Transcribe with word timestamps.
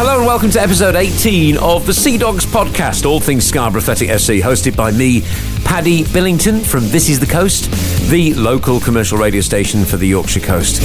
Hello 0.00 0.18
and 0.18 0.26
welcome 0.26 0.48
to 0.50 0.62
episode 0.62 0.94
18 0.94 1.58
of 1.58 1.84
the 1.84 1.92
Sea 1.92 2.16
Dogs 2.16 2.46
podcast, 2.46 3.04
all 3.04 3.18
things 3.18 3.44
Scarborough 3.44 3.80
Athletic 3.80 4.08
FC, 4.10 4.40
hosted 4.40 4.76
by 4.76 4.92
me, 4.92 5.22
Paddy 5.64 6.04
Billington 6.04 6.60
from 6.60 6.88
This 6.88 7.08
Is 7.08 7.18
the 7.18 7.26
Coast, 7.26 7.68
the 8.08 8.32
local 8.34 8.78
commercial 8.78 9.18
radio 9.18 9.40
station 9.40 9.84
for 9.84 9.96
the 9.96 10.06
Yorkshire 10.06 10.38
coast. 10.38 10.80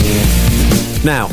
Now, 1.05 1.27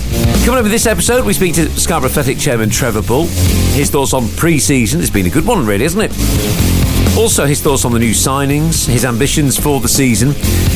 coming 0.45 0.63
up 0.63 0.71
this 0.71 0.85
episode, 0.85 1.25
we 1.25 1.33
speak 1.33 1.55
to 1.55 1.71
Scarborough 1.71 2.11
Athletic 2.11 2.37
chairman 2.37 2.69
Trevor 2.69 3.01
Bull. 3.01 3.25
His 3.73 3.89
thoughts 3.89 4.13
on 4.13 4.29
pre-season. 4.29 5.01
It's 5.01 5.09
been 5.09 5.25
a 5.25 5.31
good 5.31 5.47
one, 5.47 5.65
really, 5.65 5.85
hasn't 5.85 6.05
it? 6.05 7.17
Also, 7.17 7.47
his 7.47 7.63
thoughts 7.63 7.87
on 7.87 7.93
the 7.93 7.99
new 7.99 8.13
signings, 8.13 8.87
his 8.87 9.07
ambitions 9.07 9.59
for 9.59 9.81
the 9.81 9.89
season. 9.89 10.35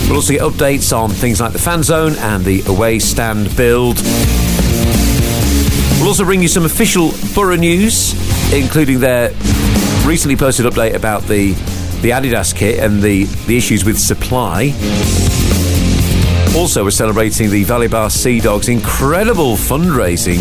We'll 0.09 0.17
also 0.17 0.33
get 0.33 0.41
updates 0.41 0.97
on 0.97 1.11
things 1.11 1.39
like 1.39 1.53
the 1.53 1.59
fan 1.59 1.83
zone 1.83 2.15
and 2.17 2.43
the 2.47 2.63
away 2.67 2.99
stand 2.99 3.55
build. 3.59 3.99
We'll 6.05 6.11
also 6.11 6.27
bring 6.27 6.43
you 6.43 6.49
some 6.49 6.67
official 6.67 7.13
Boro 7.35 7.57
news, 7.57 8.13
including 8.53 9.01
their 9.01 9.31
recently 10.05 10.37
posted 10.37 10.67
update 10.67 10.93
about 10.93 11.23
the, 11.23 11.53
the 12.03 12.11
Adidas 12.11 12.55
kit 12.55 12.79
and 12.79 13.01
the, 13.01 13.25
the 13.47 13.57
issues 13.57 13.87
with 13.87 13.99
supply. 13.99 14.75
Also, 16.55 16.85
we're 16.85 16.91
celebrating 16.91 17.49
the 17.49 17.65
Valley 17.65 17.89
Bar 17.89 18.11
Sea 18.11 18.39
Dogs' 18.39 18.69
incredible 18.69 19.57
fundraising 19.57 20.41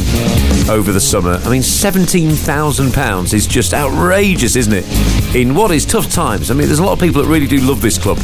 over 0.68 0.92
the 0.92 1.00
summer. 1.00 1.40
I 1.46 1.50
mean, 1.50 1.62
£17,000 1.62 3.34
is 3.34 3.48
just 3.48 3.74
outrageous, 3.74 4.58
isn't 4.58 4.74
it? 4.74 5.34
In 5.34 5.56
what 5.56 5.72
is 5.72 5.86
tough 5.86 6.12
times. 6.12 6.52
I 6.52 6.56
mean, 6.56 6.68
there's 6.68 6.80
a 6.80 6.84
lot 6.84 6.92
of 6.92 7.00
people 7.00 7.22
that 7.22 7.30
really 7.30 7.48
do 7.48 7.60
love 7.60 7.82
this 7.82 7.98
club. 7.98 8.18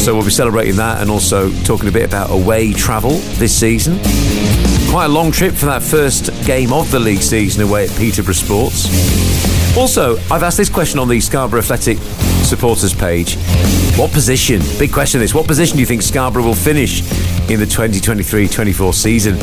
So 0.00 0.16
we'll 0.16 0.24
be 0.24 0.30
celebrating 0.30 0.74
that 0.76 1.00
and 1.00 1.12
also 1.12 1.52
talking 1.62 1.88
a 1.88 1.92
bit 1.92 2.04
about 2.04 2.32
away 2.32 2.72
travel 2.72 3.18
this 3.38 3.56
season. 3.56 4.00
Quite 4.94 5.06
a 5.06 5.08
long 5.08 5.32
trip 5.32 5.54
for 5.54 5.66
that 5.66 5.82
first 5.82 6.30
game 6.46 6.72
of 6.72 6.88
the 6.92 7.00
league 7.00 7.20
season 7.20 7.64
away 7.64 7.88
at 7.88 7.96
Peterborough 7.96 8.32
Sports. 8.32 8.86
Also, 9.76 10.16
I've 10.30 10.44
asked 10.44 10.56
this 10.56 10.68
question 10.68 11.00
on 11.00 11.08
the 11.08 11.18
Scarborough 11.18 11.58
Athletic 11.58 11.98
supporters 12.44 12.94
page. 12.94 13.36
What 13.96 14.12
position, 14.12 14.62
big 14.78 14.92
question 14.92 15.18
this, 15.18 15.34
what 15.34 15.48
position 15.48 15.74
do 15.74 15.80
you 15.80 15.86
think 15.86 16.00
Scarborough 16.02 16.44
will 16.44 16.54
finish 16.54 17.00
in 17.50 17.58
the 17.58 17.66
2023 17.66 18.46
24 18.46 18.92
season? 18.92 19.36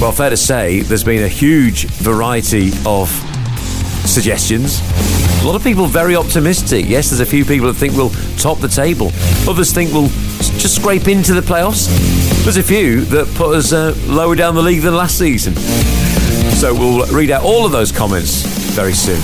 Well, 0.00 0.12
fair 0.12 0.30
to 0.30 0.36
say, 0.36 0.82
there's 0.82 1.02
been 1.02 1.24
a 1.24 1.28
huge 1.28 1.86
variety 1.86 2.70
of 2.86 3.08
suggestions. 4.06 4.80
A 5.42 5.44
lot 5.44 5.56
of 5.56 5.64
people 5.64 5.86
very 5.86 6.14
optimistic. 6.14 6.86
Yes, 6.88 7.10
there's 7.10 7.18
a 7.18 7.26
few 7.26 7.44
people 7.44 7.66
that 7.66 7.74
think 7.74 7.94
we'll 7.96 8.10
top 8.36 8.58
the 8.58 8.68
table. 8.68 9.10
Others 9.48 9.72
think 9.72 9.92
we'll 9.92 10.10
just 10.58 10.76
scrape 10.76 11.08
into 11.08 11.34
the 11.34 11.40
playoffs. 11.40 11.88
There's 12.44 12.56
a 12.56 12.62
few 12.62 13.04
that 13.06 13.26
put 13.34 13.54
us 13.56 13.72
uh, 13.72 13.94
lower 14.06 14.34
down 14.34 14.54
the 14.54 14.62
league 14.62 14.82
than 14.82 14.94
last 14.94 15.18
season. 15.18 15.54
So 16.54 16.72
we'll 16.74 17.06
read 17.14 17.30
out 17.30 17.42
all 17.44 17.66
of 17.66 17.72
those 17.72 17.92
comments 17.92 18.42
very 18.74 18.94
soon. 18.94 19.20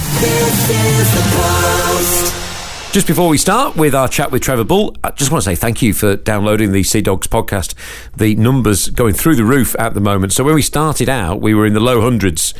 Just 2.95 3.09
before 3.09 3.28
we 3.28 3.39
start 3.39 3.75
with 3.75 3.92
our 3.92 4.06
chat 4.06 4.31
with 4.31 4.42
Trevor 4.42 4.62
Bull, 4.62 4.95
I 5.03 5.11
just 5.11 5.33
want 5.33 5.42
to 5.42 5.50
say 5.50 5.56
thank 5.56 5.83
you 5.83 5.92
for 5.92 6.14
downloading 6.14 6.70
the 6.70 6.84
Sea 6.84 7.00
Dogs 7.00 7.27
podcast. 7.27 7.75
The 8.17 8.37
numbers 8.37 8.89
going 8.89 9.14
through 9.14 9.34
the 9.34 9.45
roof 9.45 9.75
at 9.81 9.95
the 9.95 10.00
moment. 10.00 10.33
So 10.33 10.45
when 10.45 10.55
we 10.55 10.62
started 10.62 11.09
out, 11.09 11.41
we 11.41 11.55
were 11.55 11.67
in 11.67 11.75
the 11.75 11.81
low 11.81 12.03
hundreds 12.03 12.55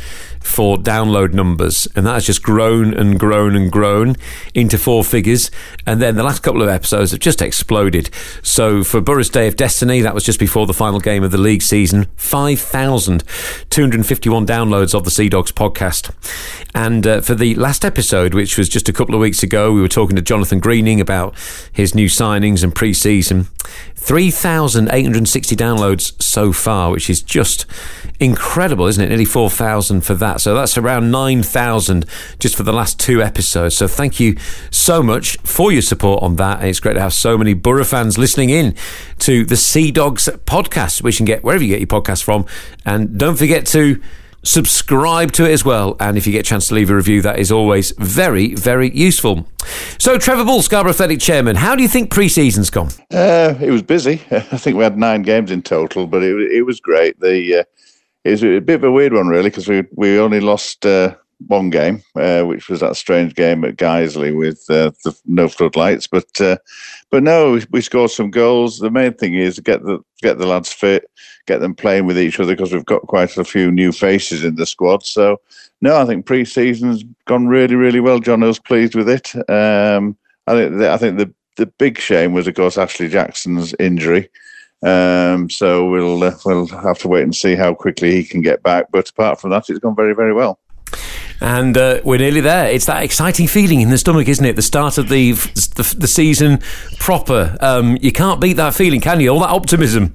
for 0.45 0.77
download 0.77 1.33
numbers, 1.33 1.89
and 1.97 2.07
that 2.07 2.12
has 2.15 2.27
just 2.27 2.43
grown 2.43 2.93
and 2.93 3.19
grown 3.19 3.57
and 3.57 3.73
grown 3.73 4.15
into 4.55 4.77
four 4.77 5.03
figures. 5.03 5.51
And 5.87 6.03
then 6.03 6.17
the 6.17 6.23
last 6.23 6.43
couple 6.43 6.61
of 6.62 6.69
episodes 6.69 7.12
have 7.12 7.21
just 7.21 7.41
exploded. 7.41 8.11
So 8.43 8.85
for 8.85 9.01
Boro's 9.01 9.31
Day 9.31 9.49
of 9.49 9.57
Destiny, 9.57 10.03
that 10.03 10.12
was 10.15 10.23
just 10.23 10.39
before 10.39 10.67
the 10.67 10.75
final 10.75 11.01
game 11.01 11.25
of 11.25 11.31
the 11.31 11.39
league 11.39 11.62
season, 11.62 12.09
5,251 12.17 14.47
downloads 14.47 14.95
of 14.95 15.05
the 15.05 15.11
Sea 15.11 15.31
Dogs 15.31 15.51
podcast. 15.51 16.15
And 16.75 17.07
uh, 17.07 17.23
for 17.23 17.35
the 17.35 17.55
last 17.55 17.83
episode, 17.85 18.35
which 18.35 18.59
was 18.59 18.69
just 18.69 18.87
a 18.89 18.93
couple 18.93 19.15
of 19.15 19.23
weeks 19.23 19.43
ago, 19.43 19.73
we 19.73 19.81
were 19.81 19.89
talking 19.89 20.17
to 20.17 20.23
Jonathan 20.25 20.58
Greening 20.58 21.00
about 21.00 21.34
his 21.72 21.94
new 21.94 22.06
signings 22.06 22.62
and 22.62 22.75
pre 22.75 22.93
season. 22.93 23.49
3,860 23.97 25.56
downloads 25.56 26.22
so 26.22 26.53
far, 26.53 26.91
which 26.91 27.09
is 27.09 27.22
just 27.22 27.65
incredible, 28.21 28.87
isn't 28.87 29.03
it? 29.03 29.09
Nearly 29.09 29.25
4,000 29.25 30.03
for 30.03 30.15
that. 30.15 30.43
So 30.43 30.54
that's 30.54 30.76
around 30.76 31.10
9,000 31.10 32.04
just 32.38 32.54
for 32.54 32.65
the 32.65 32.72
last 32.72 33.00
two 33.00 33.22
episodes. 33.22 33.75
So 33.75 33.88
thank 33.88 34.21
you 34.21 34.37
so 34.71 35.03
much 35.03 35.38
for 35.38 35.72
your 35.72 35.81
support 35.81 36.22
on 36.22 36.37
that. 36.37 36.60
And 36.60 36.69
it's 36.69 36.81
great 36.81 36.94
to 36.94 37.00
have 37.00 37.15
so 37.15 37.38
many 37.38 37.54
Boro 37.54 37.82
fans 37.82 38.19
listening 38.19 38.50
in 38.50 38.75
to 39.20 39.44
the 39.47 39.56
Sea 39.56 39.91
Dogs 39.91 40.28
podcast, 40.44 41.03
which 41.03 41.15
you 41.15 41.19
can 41.19 41.26
get 41.26 41.43
wherever 41.43 41.65
you 41.65 41.70
get 41.70 41.81
your 41.81 42.03
podcast 42.03 42.22
from. 42.25 42.44
And 42.84 43.19
don't 43.19 43.37
forget 43.37 43.65
to 43.69 44.03
subscribe 44.44 45.32
to 45.32 45.44
it 45.44 45.53
as 45.53 45.65
well. 45.65 45.97
And 46.00 46.16
if 46.16 46.27
you 46.27 46.32
get 46.32 46.41
a 46.41 46.49
chance 46.49 46.69
to 46.69 46.75
leave 46.75 46.91
a 46.91 46.97
review, 46.97 47.22
that 47.22 47.38
is 47.38 47.50
always 47.50 47.93
very, 47.99 48.55
very 48.55 48.94
useful. 48.94 49.47
So, 49.99 50.19
Trevor 50.19 50.44
Bull, 50.44 50.62
Scarborough 50.62 50.91
Athletic 50.91 51.21
Chairman, 51.21 51.56
how 51.56 51.75
do 51.75 51.82
you 51.82 51.88
think 51.88 52.10
pre 52.10 52.28
season's 52.28 52.71
gone? 52.71 52.91
Uh, 53.12 53.55
it 53.60 53.71
was 53.71 53.82
busy. 53.82 54.22
I 54.31 54.41
think 54.41 54.77
we 54.77 54.84
had 54.84 54.99
nine 54.99 55.22
games 55.22 55.50
in 55.50 55.62
total, 55.62 56.06
but 56.06 56.22
it, 56.22 56.53
it 56.53 56.62
was 56.62 56.81
great. 56.81 57.19
The, 57.21 57.60
uh, 57.60 57.65
it 58.25 58.31
was 58.31 58.44
a 58.44 58.60
bit 58.60 58.77
of 58.77 58.84
a 58.84 58.93
weird 58.93 59.12
one, 59.12 59.28
really, 59.28 59.50
because 59.50 59.69
we, 59.69 59.84
we 59.93 60.19
only 60.19 60.41
lost. 60.41 60.87
Uh, 60.87 61.16
one 61.47 61.71
game, 61.71 62.03
uh, 62.17 62.43
which 62.43 62.69
was 62.69 62.81
that 62.81 62.97
strange 62.97 63.34
game 63.34 63.65
at 63.65 63.77
Guiseley 63.77 64.37
with 64.37 64.65
uh, 64.71 64.93
the 65.05 65.17
no 65.27 65.49
floodlights. 65.49 66.06
But 66.06 66.41
uh, 66.41 66.56
but 67.11 67.22
no, 67.22 67.61
we 67.71 67.81
scored 67.81 68.11
some 68.11 68.31
goals. 68.31 68.78
The 68.78 68.91
main 68.91 69.15
thing 69.15 69.34
is 69.34 69.61
get 69.61 69.83
the 69.83 70.00
get 70.23 70.39
the 70.39 70.47
lads 70.47 70.73
fit, 70.73 71.11
get 71.47 71.61
them 71.61 71.75
playing 71.75 72.06
with 72.06 72.19
each 72.19 72.41
other 72.41 72.55
because 72.55 72.73
we've 72.73 72.84
got 72.84 73.03
quite 73.03 73.37
a 73.37 73.44
few 73.44 73.71
new 73.71 73.93
faces 73.93 74.44
in 74.44 74.56
the 74.56 74.67
squad. 74.67 75.05
So 75.05 75.41
no, 75.81 75.97
I 75.97 76.05
think 76.06 76.27
pre-season's 76.27 77.05
gone 77.27 77.47
really 77.47 77.75
really 77.75 78.00
well. 78.00 78.19
John 78.21 78.41
was 78.41 78.59
pleased 78.59 78.94
with 78.94 79.09
it. 79.09 79.34
Um, 79.50 80.17
I 80.47 80.55
think 80.55 80.78
the, 80.78 80.91
I 80.91 80.97
think 80.97 81.19
the 81.19 81.33
the 81.56 81.67
big 81.67 81.99
shame 81.99 82.33
was 82.33 82.47
of 82.47 82.55
course 82.55 82.78
Ashley 82.78 83.09
Jackson's 83.09 83.75
injury. 83.78 84.28
Um, 84.83 85.49
so 85.49 85.89
we'll 85.89 86.23
uh, 86.23 86.34
we'll 86.44 86.67
have 86.67 86.99
to 86.99 87.09
wait 87.09 87.23
and 87.23 87.34
see 87.34 87.55
how 87.55 87.75
quickly 87.75 88.12
he 88.12 88.25
can 88.25 88.43
get 88.43 88.62
back. 88.62 88.87
But 88.91 89.09
apart 89.09 89.41
from 89.41 89.50
that, 89.50 89.71
it's 89.71 89.78
gone 89.78 89.97
very 89.97 90.15
very 90.15 90.34
well 90.34 90.59
and 91.41 91.77
uh, 91.77 92.00
we're 92.05 92.19
nearly 92.19 92.41
there. 92.41 92.71
It's 92.71 92.87
that 92.87 93.03
exciting 93.03 93.47
feeling 93.47 93.81
in 93.81 93.91
the 93.91 93.99
stomach, 93.99 94.28
isn't 94.28 94.45
it? 94.45 94.56
The 94.56 94.62
start 94.62 94.99
of 94.99 95.09
the 95.09 95.33
the, 95.33 95.95
the 95.99 96.09
season 96.09 96.61
proper. 96.99 97.56
Um, 97.61 97.99
you 98.00 98.12
can't 98.12 98.41
beat 98.41 98.55
that 98.55 98.75
feeling, 98.75 99.00
can 99.00 99.21
you? 99.21 99.31
All 99.31 99.41
that 99.41 99.50
optimism. 99.50 100.12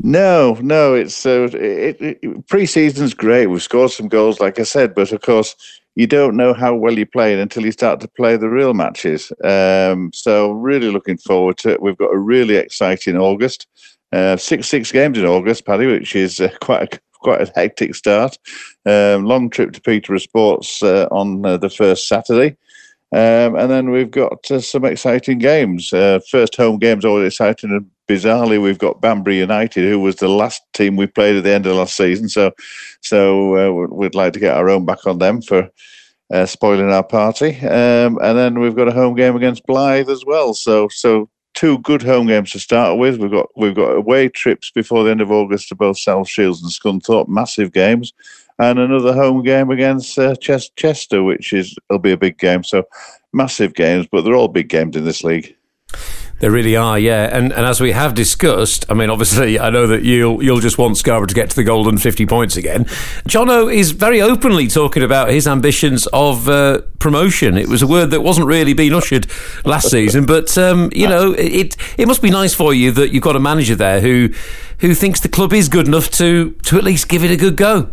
No, 0.00 0.58
no. 0.60 0.94
It's 0.94 1.24
uh, 1.24 1.48
it, 1.52 1.96
it, 2.00 2.48
pre-season's 2.48 3.14
great. 3.14 3.46
We've 3.46 3.62
scored 3.62 3.90
some 3.90 4.08
goals, 4.08 4.40
like 4.40 4.58
I 4.58 4.64
said, 4.64 4.94
but 4.94 5.12
of 5.12 5.22
course 5.22 5.54
you 5.94 6.06
don't 6.06 6.36
know 6.36 6.52
how 6.52 6.74
well 6.74 6.94
you're 6.94 7.06
playing 7.06 7.38
until 7.38 7.64
you 7.64 7.70
start 7.70 8.00
to 8.00 8.08
play 8.08 8.36
the 8.36 8.48
real 8.48 8.74
matches. 8.74 9.32
Um, 9.44 10.10
so 10.12 10.50
really 10.50 10.90
looking 10.90 11.18
forward 11.18 11.56
to 11.58 11.70
it. 11.70 11.82
We've 11.82 11.96
got 11.96 12.12
a 12.12 12.18
really 12.18 12.56
exciting 12.56 13.16
August. 13.16 13.68
Uh, 14.12 14.36
six 14.36 14.68
six 14.68 14.92
games 14.92 15.18
in 15.18 15.24
August, 15.24 15.66
Paddy, 15.66 15.86
which 15.86 16.14
is 16.14 16.40
uh, 16.40 16.48
quite 16.60 16.94
a 16.94 16.98
quite 17.24 17.40
a 17.40 17.52
hectic 17.54 17.94
start. 17.94 18.38
Um, 18.86 19.24
long 19.24 19.50
trip 19.50 19.72
to 19.72 19.80
Peterborough 19.80 20.18
Sports 20.18 20.82
uh, 20.82 21.08
on 21.10 21.44
uh, 21.44 21.56
the 21.56 21.70
first 21.70 22.06
Saturday. 22.06 22.56
Um, 23.12 23.54
and 23.56 23.70
then 23.70 23.90
we've 23.90 24.10
got 24.10 24.50
uh, 24.50 24.60
some 24.60 24.84
exciting 24.84 25.38
games. 25.38 25.92
Uh, 25.92 26.20
first 26.30 26.56
home 26.56 26.78
game's 26.78 27.04
always 27.04 27.28
exciting. 27.28 27.70
And 27.70 27.90
bizarrely, 28.08 28.60
we've 28.60 28.78
got 28.78 29.00
Banbury 29.00 29.38
United, 29.38 29.88
who 29.88 30.00
was 30.00 30.16
the 30.16 30.28
last 30.28 30.62
team 30.72 30.96
we 30.96 31.06
played 31.06 31.36
at 31.36 31.44
the 31.44 31.52
end 31.52 31.66
of 31.66 31.76
last 31.76 31.96
season. 31.96 32.28
So, 32.28 32.52
so 33.02 33.56
uh, 33.56 33.86
we'd 33.86 34.14
like 34.14 34.32
to 34.32 34.40
get 34.40 34.56
our 34.56 34.68
own 34.68 34.84
back 34.84 35.06
on 35.06 35.18
them 35.18 35.42
for 35.42 35.70
uh, 36.32 36.46
spoiling 36.46 36.90
our 36.90 37.04
party. 37.04 37.56
Um, 37.60 38.18
and 38.20 38.36
then 38.36 38.58
we've 38.58 38.76
got 38.76 38.88
a 38.88 38.92
home 38.92 39.14
game 39.14 39.36
against 39.36 39.66
Blyth 39.66 40.08
as 40.08 40.24
well. 40.24 40.52
So, 40.52 40.88
so 40.88 41.28
two 41.54 41.78
good 41.78 42.02
home 42.02 42.26
games 42.26 42.50
to 42.52 42.58
start 42.58 42.98
with. 42.98 43.18
We've 43.18 43.30
got 43.30 43.48
we've 43.56 43.74
got 43.74 43.96
away 43.96 44.28
trips 44.28 44.70
before 44.70 45.04
the 45.04 45.10
end 45.10 45.20
of 45.20 45.30
August 45.30 45.68
to 45.68 45.74
both 45.74 45.98
South 45.98 46.28
Shields 46.28 46.62
and 46.62 46.70
Scunthorpe, 46.70 47.28
massive 47.28 47.72
games, 47.72 48.12
and 48.58 48.78
another 48.78 49.14
home 49.14 49.42
game 49.42 49.70
against 49.70 50.18
uh, 50.18 50.34
Chester, 50.36 51.22
which 51.22 51.52
is 51.52 51.76
it'll 51.88 51.98
be 51.98 52.12
a 52.12 52.16
big 52.16 52.38
game. 52.38 52.64
So 52.64 52.84
massive 53.32 53.74
games, 53.74 54.06
but 54.10 54.22
they're 54.22 54.34
all 54.34 54.48
big 54.48 54.68
games 54.68 54.96
in 54.96 55.04
this 55.04 55.24
league. 55.24 55.56
They 56.44 56.50
really 56.50 56.76
are, 56.76 56.98
yeah. 56.98 57.34
And 57.34 57.54
and 57.54 57.64
as 57.64 57.80
we 57.80 57.92
have 57.92 58.12
discussed, 58.12 58.84
I 58.90 58.92
mean, 58.92 59.08
obviously, 59.08 59.58
I 59.58 59.70
know 59.70 59.86
that 59.86 60.02
you'll 60.02 60.44
you'll 60.44 60.60
just 60.60 60.76
want 60.76 60.98
Scarborough 60.98 61.26
to 61.28 61.34
get 61.34 61.48
to 61.48 61.56
the 61.56 61.64
golden 61.64 61.96
fifty 61.96 62.26
points 62.26 62.54
again. 62.54 62.84
Jono 63.26 63.74
is 63.74 63.92
very 63.92 64.20
openly 64.20 64.66
talking 64.66 65.02
about 65.02 65.30
his 65.30 65.48
ambitions 65.48 66.06
of 66.08 66.46
uh, 66.46 66.82
promotion. 66.98 67.56
It 67.56 67.70
was 67.70 67.80
a 67.80 67.86
word 67.86 68.10
that 68.10 68.20
wasn't 68.20 68.46
really 68.46 68.74
being 68.74 68.92
ushered 68.92 69.26
last 69.64 69.88
season, 69.88 70.26
but 70.26 70.58
um, 70.58 70.90
you 70.94 71.08
know, 71.08 71.32
it 71.32 71.78
it 71.96 72.06
must 72.06 72.20
be 72.20 72.28
nice 72.28 72.52
for 72.52 72.74
you 72.74 72.92
that 72.92 73.10
you've 73.10 73.22
got 73.22 73.36
a 73.36 73.40
manager 73.40 73.74
there 73.74 74.02
who 74.02 74.28
who 74.80 74.92
thinks 74.92 75.20
the 75.20 75.30
club 75.30 75.54
is 75.54 75.70
good 75.70 75.88
enough 75.88 76.10
to 76.10 76.50
to 76.64 76.76
at 76.76 76.84
least 76.84 77.08
give 77.08 77.24
it 77.24 77.30
a 77.30 77.38
good 77.38 77.56
go. 77.56 77.88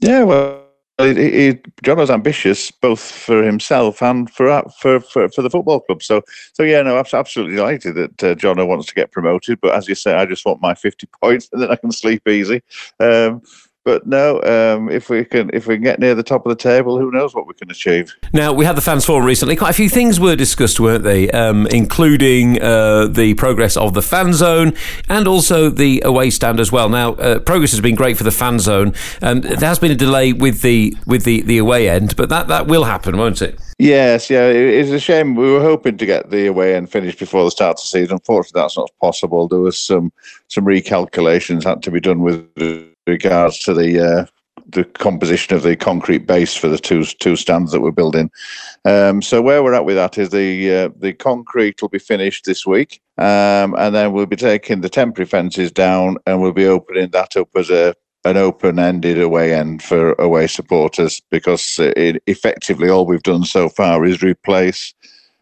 Yeah, 0.00 0.24
well 0.24 0.61
he, 1.02 1.58
was 1.96 2.10
ambitious 2.10 2.70
both 2.70 3.00
for 3.00 3.42
himself 3.42 4.02
and 4.02 4.30
for, 4.30 4.62
for 4.78 5.00
for 5.00 5.28
for 5.28 5.42
the 5.42 5.50
football 5.50 5.80
club. 5.80 6.02
So 6.02 6.22
so 6.52 6.62
yeah, 6.62 6.82
no, 6.82 6.96
I'm 6.96 7.04
absolutely 7.12 7.56
delighted 7.56 7.94
that 7.94 8.24
uh, 8.24 8.34
wants 8.66 8.86
to 8.86 8.94
get 8.94 9.12
promoted. 9.12 9.60
But 9.60 9.74
as 9.74 9.88
you 9.88 9.94
say, 9.94 10.14
I 10.14 10.26
just 10.26 10.44
want 10.44 10.62
my 10.62 10.74
50 10.74 11.06
points 11.22 11.48
and 11.52 11.62
then 11.62 11.70
I 11.70 11.76
can 11.76 11.92
sleep 11.92 12.26
easy. 12.28 12.62
Um, 13.00 13.42
but 13.84 14.06
no, 14.06 14.40
um, 14.42 14.88
if 14.90 15.10
we 15.10 15.24
can 15.24 15.50
if 15.52 15.66
we 15.66 15.76
can 15.76 15.84
get 15.84 15.98
near 15.98 16.14
the 16.14 16.22
top 16.22 16.46
of 16.46 16.50
the 16.50 16.56
table, 16.56 16.98
who 16.98 17.10
knows 17.10 17.34
what 17.34 17.46
we 17.46 17.54
can 17.54 17.70
achieve. 17.70 18.14
Now 18.32 18.52
we 18.52 18.64
had 18.64 18.76
the 18.76 18.80
fans 18.80 19.04
forum 19.04 19.26
recently. 19.26 19.56
Quite 19.56 19.70
a 19.70 19.74
few 19.74 19.88
things 19.88 20.20
were 20.20 20.36
discussed, 20.36 20.78
weren't 20.80 21.04
they? 21.04 21.30
Um, 21.30 21.66
including 21.68 22.60
uh, 22.62 23.08
the 23.08 23.34
progress 23.34 23.76
of 23.76 23.94
the 23.94 24.02
fan 24.02 24.32
zone 24.32 24.74
and 25.08 25.26
also 25.26 25.68
the 25.68 26.02
away 26.04 26.30
stand 26.30 26.60
as 26.60 26.70
well. 26.70 26.88
Now 26.88 27.14
uh, 27.14 27.38
progress 27.40 27.72
has 27.72 27.80
been 27.80 27.94
great 27.94 28.16
for 28.16 28.24
the 28.24 28.30
fan 28.30 28.58
zone. 28.58 28.94
Um, 29.20 29.40
there 29.40 29.58
has 29.58 29.78
been 29.78 29.90
a 29.90 29.96
delay 29.96 30.32
with 30.32 30.62
the 30.62 30.96
with 31.06 31.24
the, 31.24 31.42
the 31.42 31.58
away 31.58 31.88
end, 31.88 32.16
but 32.16 32.28
that, 32.28 32.48
that 32.48 32.66
will 32.66 32.84
happen, 32.84 33.16
won't 33.16 33.42
it? 33.42 33.58
Yes, 33.78 34.30
yeah, 34.30 34.46
it's 34.46 34.90
a 34.90 35.00
shame. 35.00 35.34
We 35.34 35.50
were 35.50 35.60
hoping 35.60 35.98
to 35.98 36.06
get 36.06 36.30
the 36.30 36.46
away 36.46 36.76
end 36.76 36.90
finished 36.90 37.18
before 37.18 37.44
the 37.44 37.50
start 37.50 37.78
of 37.78 37.82
the 37.82 37.88
season. 37.88 38.12
Unfortunately, 38.12 38.60
that's 38.60 38.76
not 38.76 38.90
possible. 39.00 39.48
There 39.48 39.58
was 39.58 39.78
some 39.78 40.12
some 40.48 40.64
recalculations 40.64 41.64
had 41.64 41.82
to 41.82 41.90
be 41.90 41.98
done 41.98 42.20
with 42.20 42.46
regards 43.06 43.58
to 43.60 43.74
the 43.74 44.00
uh, 44.00 44.26
the 44.68 44.84
composition 44.84 45.54
of 45.56 45.62
the 45.62 45.76
concrete 45.76 46.26
base 46.26 46.54
for 46.54 46.68
the 46.68 46.78
two 46.78 47.04
two 47.04 47.36
stands 47.36 47.72
that 47.72 47.80
we're 47.80 47.90
building. 47.90 48.30
Um, 48.84 49.22
so 49.22 49.42
where 49.42 49.62
we're 49.62 49.74
at 49.74 49.84
with 49.84 49.96
that 49.96 50.18
is 50.18 50.30
the 50.30 50.72
uh, 50.74 50.88
the 50.96 51.12
concrete 51.12 51.80
will 51.82 51.88
be 51.88 51.98
finished 51.98 52.44
this 52.44 52.66
week, 52.66 53.00
um, 53.18 53.74
and 53.78 53.94
then 53.94 54.12
we'll 54.12 54.26
be 54.26 54.36
taking 54.36 54.80
the 54.80 54.88
temporary 54.88 55.26
fences 55.26 55.72
down, 55.72 56.16
and 56.26 56.40
we'll 56.40 56.52
be 56.52 56.66
opening 56.66 57.10
that 57.10 57.36
up 57.36 57.48
as 57.56 57.70
a 57.70 57.94
an 58.24 58.36
open-ended 58.36 59.20
away 59.20 59.52
end 59.52 59.82
for 59.82 60.12
away 60.12 60.46
supporters 60.46 61.20
because 61.30 61.76
it, 61.80 62.22
effectively 62.28 62.88
all 62.88 63.04
we've 63.04 63.24
done 63.24 63.44
so 63.44 63.68
far 63.68 64.04
is 64.04 64.22
replace 64.22 64.94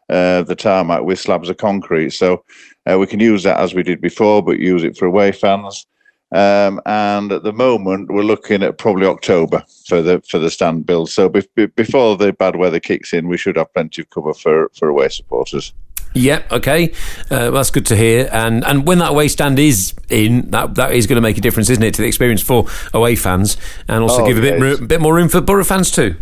uh, 0.08 0.42
the 0.42 0.56
tarmac 0.56 1.02
with 1.02 1.20
slabs 1.20 1.50
of 1.50 1.58
concrete. 1.58 2.10
So 2.10 2.42
uh, 2.90 2.98
we 2.98 3.06
can 3.06 3.20
use 3.20 3.42
that 3.42 3.60
as 3.60 3.74
we 3.74 3.82
did 3.82 4.00
before, 4.00 4.42
but 4.42 4.58
use 4.58 4.82
it 4.82 4.96
for 4.96 5.04
away 5.04 5.30
fans. 5.30 5.86
Um, 6.32 6.80
and 6.86 7.32
at 7.32 7.42
the 7.42 7.52
moment, 7.52 8.10
we're 8.10 8.22
looking 8.22 8.62
at 8.62 8.78
probably 8.78 9.06
October 9.06 9.64
for 9.86 10.00
the 10.00 10.22
for 10.28 10.38
the 10.38 10.50
stand 10.50 10.86
build. 10.86 11.10
So 11.10 11.28
be, 11.28 11.42
be, 11.54 11.66
before 11.66 12.16
the 12.16 12.32
bad 12.32 12.56
weather 12.56 12.80
kicks 12.80 13.12
in, 13.12 13.28
we 13.28 13.36
should 13.36 13.56
have 13.56 13.72
plenty 13.74 14.02
of 14.02 14.10
cover 14.10 14.34
for, 14.34 14.70
for 14.74 14.88
away 14.88 15.08
supporters. 15.08 15.72
Yep. 16.12 16.52
okay, 16.52 16.92
uh, 17.30 17.50
that's 17.50 17.70
good 17.70 17.86
to 17.86 17.96
hear. 17.96 18.28
And 18.32 18.64
and 18.64 18.86
when 18.86 18.98
that 18.98 19.10
away 19.10 19.28
stand 19.28 19.58
is 19.58 19.94
in, 20.08 20.50
that 20.50 20.74
that 20.76 20.92
is 20.92 21.06
going 21.06 21.16
to 21.16 21.22
make 21.22 21.38
a 21.38 21.40
difference, 21.40 21.70
isn't 21.70 21.82
it, 21.82 21.94
to 21.94 22.02
the 22.02 22.08
experience 22.08 22.42
for 22.42 22.66
away 22.94 23.16
fans, 23.16 23.56
and 23.88 24.02
also 24.02 24.22
oh, 24.22 24.26
give 24.26 24.38
a 24.38 24.40
bit 24.40 24.60
yes. 24.60 24.80
bit 24.80 25.00
more 25.00 25.14
room 25.14 25.28
for 25.28 25.40
Boro 25.40 25.64
fans 25.64 25.90
too. 25.90 26.16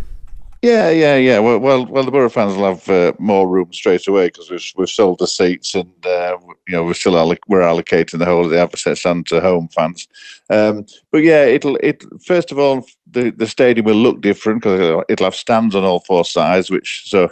Yeah, 0.61 0.89
yeah, 0.89 1.15
yeah. 1.15 1.39
Well, 1.39 1.57
well, 1.59 1.85
well 1.85 2.03
the 2.03 2.11
Boro 2.11 2.29
fans 2.29 2.57
will 2.57 2.65
have 2.75 2.89
uh, 2.89 3.13
more 3.17 3.47
room 3.47 3.71
straight 3.71 4.05
away 4.09 4.27
because 4.27 4.49
we've, 4.49 4.73
we've 4.75 4.89
sold 4.89 5.19
the 5.19 5.27
seats 5.27 5.73
and 5.73 6.05
uh, 6.05 6.37
you 6.67 6.73
know 6.75 6.83
we're 6.83 6.95
still 6.95 7.13
alloc- 7.13 7.47
we're 7.47 7.61
allocating 7.61 8.19
the 8.19 8.25
whole 8.25 8.43
of 8.43 8.51
the 8.51 8.57
Avocet 8.57 8.97
stand 8.97 9.25
to 9.27 9.39
home 9.39 9.69
fans. 9.69 10.09
Um, 10.49 10.85
but 11.11 11.19
yeah, 11.19 11.45
it'll 11.45 11.77
it 11.77 12.03
first 12.25 12.51
of 12.51 12.59
all 12.59 12.85
the, 13.09 13.29
the 13.31 13.47
stadium 13.47 13.85
will 13.85 13.95
look 13.95 14.19
different 14.19 14.61
because 14.61 15.01
it'll 15.07 15.25
have 15.27 15.35
stands 15.35 15.75
on 15.75 15.85
all 15.85 16.01
four 16.01 16.25
sides. 16.25 16.69
Which 16.69 17.03
so 17.09 17.29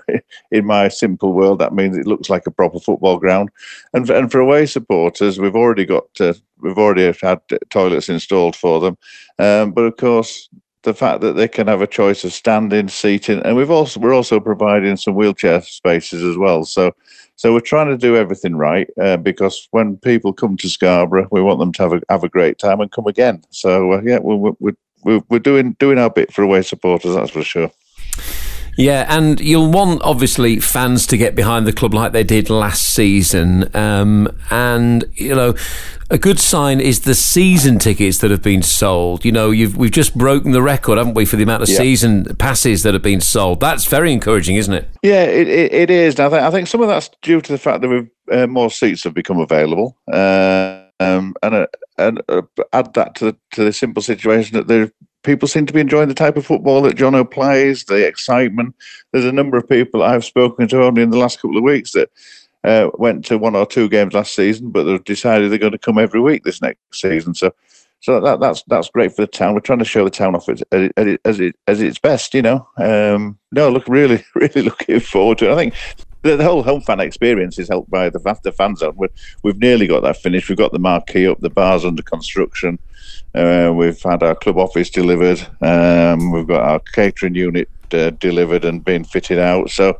in 0.51 0.65
my 0.65 0.87
simple 0.87 1.33
world 1.33 1.59
that 1.59 1.73
means 1.73 1.97
it 1.97 2.07
looks 2.07 2.29
like 2.29 2.47
a 2.47 2.51
proper 2.51 2.79
football 2.79 3.19
ground. 3.19 3.49
And 3.93 4.07
for, 4.07 4.13
and 4.13 4.31
for 4.31 4.39
away 4.39 4.67
supporters, 4.67 5.37
we've 5.37 5.53
already 5.53 5.83
got 5.83 6.05
uh, 6.21 6.33
we've 6.61 6.77
already 6.77 7.13
had 7.21 7.41
toilets 7.71 8.07
installed 8.07 8.55
for 8.55 8.79
them. 8.79 8.97
Um, 9.37 9.73
but 9.73 9.81
of 9.83 9.97
course, 9.97 10.47
the 10.83 10.93
fact 10.93 11.21
that 11.21 11.33
they 11.33 11.47
can 11.47 11.67
have 11.67 11.81
a 11.81 11.87
choice 11.87 12.23
of 12.23 12.33
standing, 12.33 12.87
seating, 12.87 13.41
and 13.43 13.55
we've 13.55 13.71
also 13.71 13.99
we're 13.99 14.13
also 14.13 14.39
providing 14.39 14.95
some 14.95 15.15
wheelchair 15.15 15.61
spaces 15.61 16.23
as 16.23 16.37
well. 16.37 16.63
So, 16.63 16.95
so 17.35 17.53
we're 17.53 17.59
trying 17.59 17.87
to 17.87 17.97
do 17.97 18.15
everything 18.15 18.55
right 18.55 18.89
uh, 19.01 19.17
because 19.17 19.67
when 19.71 19.97
people 19.97 20.33
come 20.33 20.55
to 20.57 20.69
Scarborough, 20.69 21.27
we 21.31 21.41
want 21.41 21.59
them 21.59 21.73
to 21.73 21.81
have 21.83 21.93
a 21.93 22.01
have 22.09 22.23
a 22.23 22.29
great 22.29 22.57
time 22.57 22.79
and 22.79 22.91
come 22.91 23.07
again. 23.07 23.43
So, 23.49 23.93
uh, 23.93 24.01
yeah, 24.03 24.19
we're, 24.19 24.53
we're 24.59 25.21
we're 25.29 25.39
doing 25.39 25.73
doing 25.73 25.97
our 25.97 26.09
bit 26.09 26.33
for 26.33 26.43
away 26.43 26.61
supporters, 26.61 27.15
that's 27.15 27.31
for 27.31 27.43
sure. 27.43 27.71
Yeah, 28.77 29.05
and 29.09 29.39
you'll 29.39 29.71
want 29.71 30.03
obviously 30.03 30.59
fans 30.59 31.07
to 31.07 31.17
get 31.17 31.35
behind 31.35 31.65
the 31.65 31.73
club 31.73 31.95
like 31.95 32.11
they 32.11 32.23
did 32.23 32.49
last 32.49 32.93
season. 32.93 33.75
Um, 33.75 34.29
and 34.51 35.03
you 35.15 35.35
know, 35.35 35.55
a 36.11 36.17
good 36.17 36.39
sign 36.39 36.79
is 36.79 37.01
the 37.01 37.15
season 37.15 37.79
tickets 37.79 38.19
that 38.19 38.29
have 38.29 38.43
been 38.43 38.61
sold. 38.61 39.25
You 39.25 39.31
know, 39.31 39.49
we've 39.49 39.91
just 39.91 40.15
broken 40.15 40.51
the 40.51 40.61
record, 40.61 40.99
haven't 40.99 41.15
we, 41.15 41.25
for 41.25 41.37
the 41.37 41.43
amount 41.43 41.63
of 41.63 41.69
yeah. 41.69 41.77
season 41.77 42.35
passes 42.35 42.83
that 42.83 42.93
have 42.93 43.03
been 43.03 43.19
sold? 43.19 43.59
That's 43.59 43.85
very 43.85 44.13
encouraging, 44.13 44.57
isn't 44.57 44.73
it? 44.73 44.87
Yeah, 45.01 45.23
it, 45.23 45.47
it, 45.47 45.73
it 45.73 45.89
is. 45.89 46.19
I 46.19 46.29
think, 46.29 46.43
I 46.43 46.51
think 46.51 46.67
some 46.67 46.81
of 46.81 46.87
that's 46.87 47.09
due 47.23 47.41
to 47.41 47.51
the 47.51 47.57
fact 47.57 47.81
that 47.81 47.89
we've, 47.89 48.09
uh, 48.31 48.45
more 48.45 48.69
seats 48.69 49.03
have 49.05 49.13
become 49.15 49.39
available. 49.39 49.97
Uh, 50.11 50.83
um, 50.99 51.35
and 51.43 51.55
uh, 51.55 51.67
and 51.97 52.21
uh, 52.29 52.41
add 52.73 52.93
that 52.93 53.15
to 53.15 53.25
the, 53.25 53.37
to 53.51 53.63
the 53.63 53.73
simple 53.73 54.01
situation 54.01 54.57
that 54.57 54.67
there 54.67 54.91
people 55.27 55.47
seem 55.47 55.65
to 55.65 55.73
be 55.73 55.81
enjoying 55.81 56.07
the 56.07 56.15
type 56.15 56.37
of 56.37 56.45
football 56.45 56.81
that 56.81 56.95
Jono 56.95 57.29
plays, 57.29 57.83
the 57.83 58.07
excitement. 58.07 58.73
There's 59.11 59.25
a 59.25 59.31
number 59.31 59.57
of 59.57 59.67
people 59.67 60.01
I've 60.01 60.25
spoken 60.25 60.67
to 60.69 60.83
only 60.83 61.03
in 61.03 61.09
the 61.09 61.17
last 61.17 61.39
couple 61.39 61.57
of 61.57 61.63
weeks 61.63 61.91
that 61.91 62.09
uh, 62.63 62.89
went 62.93 63.25
to 63.25 63.37
one 63.37 63.55
or 63.55 63.65
two 63.65 63.89
games 63.89 64.13
last 64.13 64.33
season, 64.33 64.71
but 64.71 64.83
they've 64.83 65.03
decided 65.03 65.51
they're 65.51 65.59
going 65.59 65.73
to 65.73 65.77
come 65.77 65.99
every 65.99 66.21
week 66.21 66.45
this 66.45 66.61
next 66.61 66.79
season. 66.93 67.35
So, 67.35 67.53
so 67.99 68.21
that, 68.21 68.39
that's 68.39 68.63
that's 68.67 68.89
great 68.89 69.15
for 69.15 69.23
the 69.23 69.27
town. 69.27 69.53
We're 69.53 69.59
trying 69.59 69.79
to 69.79 69.85
show 69.85 70.05
the 70.05 70.09
town 70.09 70.33
off 70.33 70.47
as, 70.47 70.63
as, 70.71 71.17
as, 71.25 71.39
it, 71.41 71.55
as 71.67 71.81
its 71.81 71.99
best, 71.99 72.33
you 72.33 72.41
know. 72.41 72.65
Um, 72.77 73.37
no, 73.51 73.69
look, 73.69 73.87
really, 73.89 74.23
really 74.35 74.61
looking 74.61 75.01
forward 75.01 75.39
to 75.39 75.49
it. 75.49 75.53
I 75.53 75.55
think 75.57 75.73
the, 76.21 76.37
the, 76.37 76.43
whole 76.45 76.63
home 76.63 76.81
fan 76.81 77.01
experience 77.01 77.59
is 77.59 77.67
helped 77.67 77.89
by 77.89 78.09
the, 78.09 78.39
the 78.43 78.51
fan 78.53 78.77
zone. 78.77 78.95
we 78.97 79.09
have 79.51 79.59
nearly 79.59 79.87
got 79.87 80.03
that 80.03 80.17
finished. 80.17 80.47
We've 80.47 80.57
got 80.57 80.71
the 80.71 80.79
marquee 80.79 81.27
up, 81.27 81.41
the 81.41 81.49
bars 81.49 81.83
under 81.83 82.01
construction. 82.01 82.79
Uh, 83.37 83.71
we've 83.71 84.01
had 84.01 84.23
our 84.23 84.35
club 84.35 84.57
office 84.57 84.89
delivered. 84.89 85.45
Um, 85.61 86.31
we've 86.31 86.47
got 86.47 86.63
our 86.63 86.79
catering 86.79 87.35
unit 87.35 87.69
uh, 87.93 88.09
delivered 88.11 88.65
and 88.65 88.83
being 88.83 89.03
fitted 89.03 89.37
out. 89.37 89.69
So, 89.69 89.99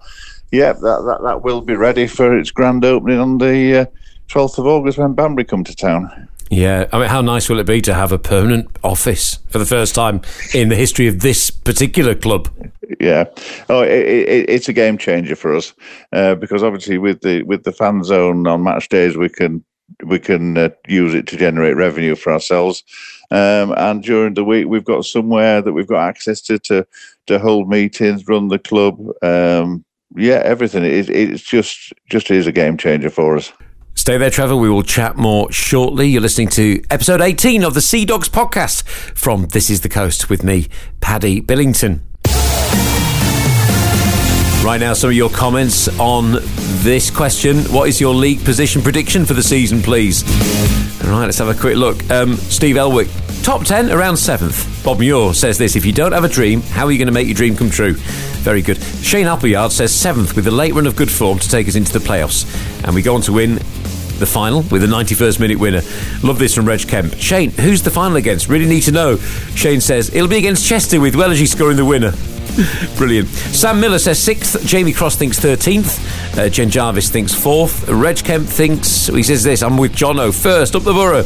yeah, 0.52 0.74
that, 0.74 0.82
that, 0.82 1.20
that 1.24 1.44
will 1.44 1.62
be 1.62 1.76
ready 1.76 2.08
for 2.08 2.38
its 2.38 2.52
grand 2.52 2.84
opening 2.84 3.20
on 3.20 3.38
the 3.38 3.82
uh, 3.82 3.86
12th 4.30 4.58
of 4.58 4.66
August 4.66 4.98
when 4.98 5.14
Banbury 5.14 5.46
come 5.46 5.64
to 5.64 5.76
town. 5.76 6.28
Yeah, 6.50 6.88
I 6.94 7.00
mean, 7.00 7.10
how 7.10 7.22
nice 7.22 7.50
will 7.50 7.60
it 7.60 7.66
be 7.66 7.82
to 7.82 7.94
have 7.94 8.12
a 8.12 8.18
permanent 8.18 8.70
office 8.84 9.40
for 9.50 9.60
the 9.60 9.66
first 9.66 9.94
time 9.94 10.22
in 10.54 10.70
the 10.70 10.76
history 10.76 11.08
of 11.08 11.20
this 11.20 11.50
particular 11.50 12.16
club? 12.16 12.50
Yeah, 13.00 13.26
oh, 13.70 13.82
it, 13.82 13.92
it, 13.92 14.50
it's 14.50 14.70
a 14.70 14.74
game 14.74 14.98
changer 14.98 15.36
for 15.36 15.56
us 15.56 15.74
uh, 16.14 16.36
because 16.36 16.64
obviously 16.64 16.98
with 16.98 17.22
the 17.22 17.44
with 17.44 17.64
the 17.64 17.74
fan 17.74 18.04
zone 18.04 18.48
on 18.48 18.64
match 18.64 18.88
days 18.88 19.18
we 19.18 19.28
can 19.28 19.64
we 20.06 20.20
can 20.20 20.58
uh, 20.58 20.70
use 20.88 21.14
it 21.14 21.28
to 21.28 21.38
generate 21.38 21.76
revenue 21.76 22.16
for 22.16 22.32
ourselves. 22.32 22.84
Um, 23.32 23.74
and 23.78 24.04
during 24.04 24.36
the 24.36 24.44
week, 24.44 24.68
we've 24.68 24.86
got 24.86 25.06
somewhere 25.06 25.62
that 25.62 25.74
we've 25.74 25.88
got 25.88 26.08
access 26.08 26.42
to 26.42 26.60
to, 26.60 26.88
to 27.28 27.40
hold 27.40 27.70
meetings, 27.70 28.28
run 28.28 28.48
the 28.48 28.60
club. 28.60 29.00
Um, 29.22 29.84
yeah, 30.16 30.42
everything. 30.44 30.84
It, 30.84 31.10
it's 31.10 31.44
just 31.44 31.94
just 32.10 32.32
is 32.32 32.48
a 32.48 32.52
game 32.52 32.78
changer 32.78 33.10
for 33.10 33.38
us. 33.38 33.52
Stay 33.96 34.18
there, 34.18 34.30
Trevor. 34.30 34.56
We 34.56 34.70
will 34.70 34.84
chat 34.84 35.18
more 35.18 35.52
shortly. 35.52 36.08
You're 36.08 36.22
listening 36.22 36.50
to 36.50 36.82
episode 36.92 37.20
18 37.20 37.64
of 37.64 37.74
the 37.74 37.82
Sea 37.82 38.06
Dogs 38.06 38.30
podcast 38.30 38.84
from 39.18 39.48
This 39.48 39.70
Is 39.70 39.82
the 39.82 39.90
Coast 39.90 40.30
with 40.30 40.44
me, 40.44 40.68
Paddy 41.02 41.42
Billington. 41.42 42.02
Right 44.68 44.82
now, 44.82 44.92
some 44.92 45.12
of 45.12 45.16
your 45.16 45.30
comments 45.30 45.88
on 45.98 46.40
this 46.84 47.10
question. 47.10 47.60
What 47.72 47.88
is 47.88 48.02
your 48.02 48.14
league 48.14 48.44
position 48.44 48.82
prediction 48.82 49.24
for 49.24 49.34
the 49.34 49.42
season, 49.42 49.82
please? 49.82 50.26
All 51.06 51.12
right, 51.12 51.24
let's 51.24 51.38
have 51.38 51.48
a 51.48 51.58
quick 51.58 51.78
look. 51.78 52.12
Um, 52.12 52.36
Steve 52.36 52.76
Elwick, 52.76 53.08
top 53.44 53.64
10, 53.64 53.92
around 53.92 54.16
7th. 54.16 54.84
Bob 54.84 55.00
Muir 55.00 55.34
says 55.34 55.58
this 55.58 55.78
If 55.78 55.86
you 55.86 55.94
don't 55.94 56.12
have 56.12 56.26
a 56.26 56.28
dream, 56.28 56.60
how 56.60 56.86
are 56.86 56.92
you 56.92 56.98
going 56.98 57.08
to 57.08 57.14
make 57.14 57.28
your 57.28 57.36
dream 57.36 57.56
come 57.56 57.70
true? 57.70 57.94
Very 57.94 58.62
good. 58.62 58.78
Shane 58.78 59.26
Appleyard 59.26 59.72
says 59.72 59.94
7th 59.94 60.36
with 60.36 60.48
a 60.48 60.52
late 60.52 60.74
run 60.74 60.86
of 60.86 60.98
good 60.98 61.10
form 61.10 61.40
to 61.40 61.48
take 61.48 61.70
us 61.70 61.76
into 61.76 61.94
the 61.94 62.06
playoffs. 62.06 62.44
And 62.84 62.94
we 62.94 63.02
go 63.02 63.16
on 63.16 63.22
to 63.22 63.32
win 63.32 63.56
the 64.20 64.28
final 64.30 64.64
with 64.64 64.84
a 64.84 64.88
91st 64.88 65.40
minute 65.40 65.60
winner. 65.60 65.82
Love 66.24 66.40
this 66.40 66.54
from 66.54 66.66
Reg 66.66 66.86
Kemp. 66.86 67.16
Shane, 67.16 67.52
who's 67.52 67.84
the 67.84 67.92
final 67.92 68.18
against? 68.18 68.50
Really 68.50 68.68
need 68.68 68.82
to 68.82 68.92
know. 68.92 69.16
Shane 69.56 69.80
says 69.80 70.14
it'll 70.14 70.28
be 70.28 70.40
against 70.40 70.68
Chester 70.68 71.00
with 71.00 71.16
Wellesley 71.16 71.46
scoring 71.46 71.78
the 71.78 71.86
winner. 71.86 72.12
Brilliant. 72.98 73.28
Sam 73.28 73.80
Miller 73.80 74.00
says 74.00 74.20
sixth. 74.20 74.66
Jamie 74.66 74.94
Cross 74.94 75.18
thinks 75.18 75.40
13th. 75.40 76.38
Uh, 76.38 76.50
Jen 76.50 76.70
Jarvis 76.70 77.10
thinks 77.10 77.34
fourth. 77.34 77.88
Reg 77.88 78.18
Kemp 78.18 78.48
thinks, 78.48 79.08
he 79.08 79.24
says 79.24 79.44
this, 79.44 79.62
I'm 79.62 79.78
with 79.78 79.94
Jono. 79.94 80.34
First, 80.34 80.76
up 80.76 80.84
the 80.84 80.94
borough. 80.94 81.24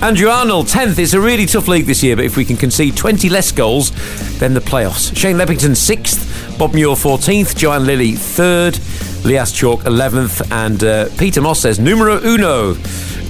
Andrew 0.00 0.28
Arnold, 0.28 0.66
10th. 0.66 0.98
It's 0.98 1.12
a 1.12 1.20
really 1.20 1.46
tough 1.46 1.68
league 1.68 1.86
this 1.86 2.02
year, 2.02 2.16
but 2.16 2.24
if 2.24 2.36
we 2.36 2.44
can 2.44 2.56
concede 2.56 2.96
20 2.96 3.28
less 3.28 3.52
goals, 3.52 3.90
then 4.38 4.54
the 4.54 4.60
playoffs. 4.60 5.16
Shane 5.16 5.36
Leppington, 5.36 5.72
6th. 5.72 6.58
Bob 6.58 6.74
Muir, 6.74 6.94
14th. 6.94 7.56
Joanne 7.56 7.86
Lilly, 7.86 8.12
3rd. 8.12 9.24
Lias 9.24 9.52
Chalk, 9.52 9.80
11th. 9.80 10.50
And 10.52 10.84
uh, 10.84 11.08
Peter 11.18 11.40
Moss 11.40 11.60
says, 11.60 11.78
numero 11.78 12.20
uno. 12.22 12.74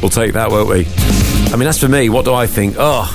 We'll 0.00 0.10
take 0.10 0.32
that, 0.34 0.50
won't 0.50 0.68
we? 0.68 0.86
I 1.52 1.56
mean, 1.56 1.68
as 1.68 1.78
for 1.78 1.88
me. 1.88 2.08
What 2.08 2.24
do 2.24 2.34
I 2.34 2.46
think? 2.46 2.76
Oh, 2.78 3.08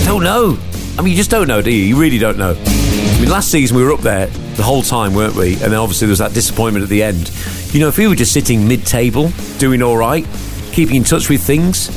I 0.00 0.04
don't 0.04 0.22
know. 0.24 0.58
I 0.96 1.02
mean, 1.02 1.10
you 1.10 1.16
just 1.16 1.30
don't 1.30 1.48
know, 1.48 1.60
do 1.60 1.72
you? 1.72 1.84
You 1.84 2.00
really 2.00 2.18
don't 2.18 2.38
know. 2.38 2.54
I 2.56 3.20
mean, 3.20 3.28
last 3.28 3.50
season 3.50 3.76
we 3.76 3.82
were 3.82 3.92
up 3.92 4.00
there 4.00 4.26
the 4.26 4.62
whole 4.62 4.82
time, 4.82 5.14
weren't 5.14 5.34
we? 5.34 5.54
And 5.54 5.72
then 5.72 5.74
obviously 5.74 6.06
there 6.06 6.12
was 6.12 6.20
that 6.20 6.34
disappointment 6.34 6.84
at 6.84 6.88
the 6.88 7.02
end. 7.02 7.30
You 7.72 7.80
know, 7.80 7.88
if 7.88 7.98
we 7.98 8.06
were 8.06 8.14
just 8.14 8.32
sitting 8.32 8.68
mid 8.68 8.86
table, 8.86 9.30
doing 9.58 9.82
all 9.82 9.96
right, 9.96 10.24
keeping 10.72 10.96
in 10.96 11.04
touch 11.04 11.28
with 11.28 11.42
things, 11.42 11.90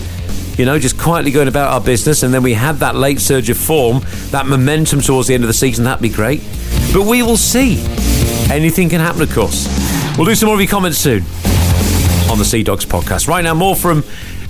you 0.58 0.66
know, 0.66 0.80
just 0.80 0.98
quietly 0.98 1.30
going 1.30 1.48
about 1.48 1.72
our 1.72 1.82
business, 1.82 2.24
and 2.24 2.34
then 2.34 2.42
we 2.42 2.54
had 2.54 2.77
that 2.77 2.96
late 2.96 3.20
surge 3.20 3.50
of 3.51 3.58
form, 3.58 4.01
that 4.32 4.48
momentum 4.48 5.01
towards 5.01 5.27
the 5.27 5.36
end 5.36 5.44
of 5.44 5.48
the 5.48 5.54
season, 5.54 5.84
that'd 5.86 6.01
be 6.01 6.10
great. 6.10 6.42
But 6.92 7.06
we 7.06 7.22
will 7.22 7.38
see. 7.38 7.84
Anything 8.51 8.89
can 8.89 9.00
happen, 9.00 9.22
of 9.22 9.32
course. 9.32 9.68
We'll 10.18 10.25
do 10.25 10.34
some 10.34 10.48
more 10.48 10.56
of 10.56 10.62
your 10.62 10.70
comments 10.70 10.98
soon 10.98 11.24
on 12.32 12.39
the 12.39 12.46
Sea 12.46 12.63
Dogs 12.63 12.86
podcast. 12.86 13.27
Right 13.27 13.44
now, 13.44 13.54
more 13.54 13.75
from 13.75 14.04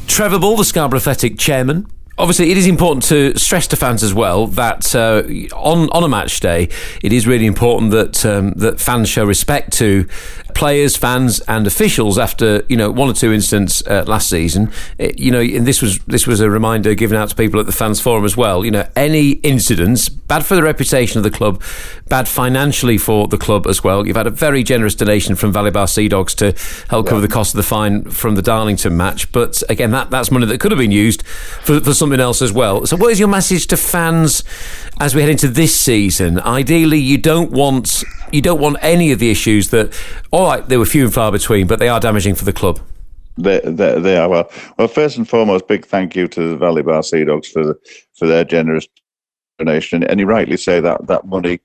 Trevor 0.07 0.39
Bull, 0.39 0.55
the 0.55 0.63
Scarborough 0.63 0.99
Athletic 0.99 1.37
chairman 1.37 1.87
obviously, 2.17 2.51
it 2.51 2.57
is 2.57 2.67
important 2.67 3.03
to 3.05 3.37
stress 3.37 3.67
to 3.67 3.75
fans 3.75 4.03
as 4.03 4.13
well 4.13 4.47
that 4.47 4.95
uh, 4.95 5.23
on 5.55 5.89
on 5.91 6.03
a 6.03 6.09
match 6.09 6.39
day, 6.39 6.69
it 7.01 7.13
is 7.13 7.27
really 7.27 7.45
important 7.45 7.91
that 7.91 8.25
um, 8.25 8.51
that 8.53 8.79
fans 8.79 9.09
show 9.09 9.25
respect 9.25 9.73
to 9.73 10.07
players, 10.53 10.97
fans, 10.97 11.39
and 11.41 11.67
officials 11.67 12.17
after 12.17 12.63
you 12.67 12.75
know 12.75 12.89
one 12.89 13.09
or 13.09 13.13
two 13.13 13.31
incidents 13.31 13.85
uh, 13.87 14.03
last 14.07 14.29
season. 14.29 14.71
It, 14.97 15.19
you 15.19 15.31
know, 15.31 15.41
and 15.41 15.67
this 15.67 15.81
was 15.81 15.99
this 15.99 16.25
was 16.25 16.39
a 16.39 16.49
reminder 16.49 16.95
given 16.95 17.17
out 17.17 17.29
to 17.29 17.35
people 17.35 17.59
at 17.59 17.65
the 17.65 17.71
fans 17.71 18.01
forum 18.01 18.25
as 18.25 18.35
well. 18.35 18.65
You 18.65 18.71
know, 18.71 18.87
any 18.95 19.31
incidents 19.31 20.09
bad 20.09 20.45
for 20.45 20.55
the 20.55 20.63
reputation 20.63 21.17
of 21.19 21.23
the 21.23 21.31
club, 21.31 21.61
bad 22.09 22.27
financially 22.27 22.97
for 22.97 23.27
the 23.27 23.37
club 23.37 23.67
as 23.67 23.83
well. 23.83 24.05
You've 24.05 24.17
had 24.17 24.27
a 24.27 24.31
very 24.31 24.63
generous 24.63 24.95
donation 24.95 25.35
from 25.35 25.53
Valley 25.53 25.71
Bar 25.71 25.87
Sea 25.87 26.07
Dogs 26.07 26.33
to 26.35 26.53
help 26.89 27.05
yeah. 27.05 27.09
cover 27.09 27.21
the 27.21 27.27
cost 27.27 27.53
of 27.53 27.57
the 27.57 27.63
fine 27.63 28.03
from 28.03 28.35
the 28.35 28.41
Darlington 28.41 28.97
match, 28.97 29.31
but 29.31 29.61
again, 29.69 29.91
that 29.91 30.09
that's 30.09 30.31
money 30.31 30.45
that 30.47 30.59
could 30.59 30.71
have 30.71 30.79
been 30.79 30.91
used 30.91 31.25
for, 31.25 31.79
for 31.79 31.93
something 32.07 32.23
else 32.23 32.41
as 32.41 32.53
well. 32.53 32.85
So, 32.85 32.95
what 32.95 33.11
is 33.11 33.19
your 33.19 33.27
message 33.27 33.67
to 33.67 33.77
fans 33.77 34.43
as 34.99 35.13
we 35.13 35.21
head 35.21 35.29
into 35.29 35.47
this 35.47 35.75
season? 35.75 36.39
Ideally, 36.39 36.99
you 36.99 37.17
don't 37.17 37.51
want 37.51 38.03
you 38.31 38.41
don't 38.41 38.61
want 38.61 38.77
any 38.81 39.11
of 39.11 39.19
the 39.19 39.29
issues 39.29 39.69
that, 39.71 39.93
all 40.31 40.47
right, 40.47 40.67
they 40.67 40.77
were 40.77 40.85
few 40.85 41.03
and 41.03 41.13
far 41.13 41.31
between, 41.31 41.67
but 41.67 41.79
they 41.79 41.89
are 41.89 41.99
damaging 41.99 42.35
for 42.35 42.45
the 42.45 42.53
club. 42.53 42.79
They, 43.37 43.59
they, 43.59 43.99
they 43.99 44.17
are 44.17 44.27
well. 44.27 44.51
Well, 44.77 44.87
first 44.87 45.17
and 45.17 45.27
foremost, 45.27 45.67
big 45.67 45.85
thank 45.85 46.15
you 46.15 46.27
to 46.29 46.49
the 46.49 46.57
Valley 46.57 46.81
Bar 46.81 47.03
Sea 47.03 47.23
Dogs 47.23 47.49
for 47.49 47.65
the, 47.65 47.75
for 48.15 48.27
their 48.27 48.43
generous 48.43 48.87
donation. 49.59 50.03
And 50.03 50.19
you 50.19 50.25
rightly 50.25 50.57
say 50.57 50.79
that 50.79 51.07
that 51.07 51.25
money 51.25 51.59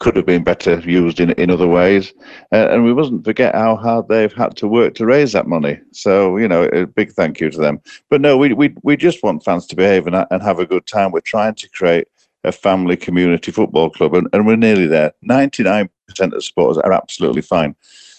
could 0.00 0.14
have 0.14 0.26
been 0.26 0.44
better 0.44 0.78
used 0.80 1.20
in 1.20 1.30
in 1.32 1.50
other 1.50 1.66
ways. 1.66 2.12
Uh, 2.52 2.68
and 2.70 2.84
we 2.84 2.94
mustn't 2.94 3.24
forget 3.24 3.54
how 3.54 3.76
hard 3.76 4.08
they've 4.08 4.32
had 4.32 4.56
to 4.56 4.68
work 4.68 4.94
to 4.94 5.06
raise 5.06 5.32
that 5.32 5.46
money. 5.46 5.80
So 5.92 6.36
you 6.36 6.48
know, 6.48 6.64
a 6.64 6.86
big 6.86 7.12
thank 7.12 7.40
you 7.40 7.50
to 7.50 7.58
them. 7.58 7.80
But 8.08 8.20
no, 8.20 8.36
we 8.36 8.52
we 8.52 8.74
we 8.82 8.96
just 8.96 9.22
want 9.22 9.44
fans 9.44 9.66
to 9.66 9.76
behave 9.76 10.06
and, 10.06 10.26
and 10.30 10.42
have 10.42 10.58
a 10.58 10.66
good 10.66 10.86
time. 10.86 11.10
We're 11.10 11.20
trying 11.20 11.54
to 11.56 11.68
create 11.70 12.08
a 12.44 12.52
family 12.52 12.96
community 12.96 13.50
football 13.50 13.90
club, 13.90 14.14
and, 14.14 14.28
and 14.32 14.46
we're 14.46 14.56
nearly 14.56 14.86
there. 14.86 15.12
Ninety 15.22 15.62
nine 15.62 15.90
percent 16.06 16.34
of 16.34 16.44
supporters 16.44 16.78
are 16.78 16.92
absolutely 16.92 17.42
fine, 17.42 17.74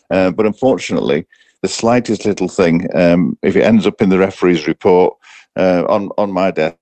uh, 0.09 0.31
but 0.31 0.45
unfortunately, 0.45 1.25
the 1.61 1.67
slightest 1.67 2.25
little 2.25 2.49
thing, 2.49 2.87
um, 2.95 3.37
if 3.41 3.55
it 3.55 3.63
ends 3.63 3.87
up 3.87 4.01
in 4.01 4.09
the 4.09 4.19
referee's 4.19 4.67
report 4.67 5.17
uh, 5.55 5.83
on 5.87 6.09
on 6.17 6.31
my 6.31 6.51
desk 6.51 6.77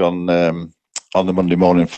on 0.00 0.28
um, 0.28 0.74
on 1.14 1.26
the 1.26 1.32
Monday 1.32 1.56
morning 1.56 1.88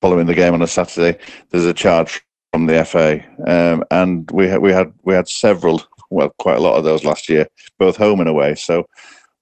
following 0.00 0.26
the 0.26 0.34
game 0.34 0.54
on 0.54 0.62
a 0.62 0.66
Saturday, 0.66 1.18
there's 1.50 1.64
a 1.64 1.74
charge 1.74 2.22
from 2.52 2.66
the 2.66 2.84
FA, 2.84 3.24
um, 3.46 3.84
and 3.90 4.30
we 4.30 4.48
had 4.48 4.60
we 4.60 4.72
had 4.72 4.92
we 5.02 5.14
had 5.14 5.28
several, 5.28 5.82
well, 6.10 6.32
quite 6.38 6.56
a 6.56 6.60
lot 6.60 6.76
of 6.76 6.84
those 6.84 7.04
last 7.04 7.28
year, 7.28 7.46
both 7.78 7.96
home 7.96 8.20
and 8.20 8.28
away. 8.28 8.54
So 8.54 8.86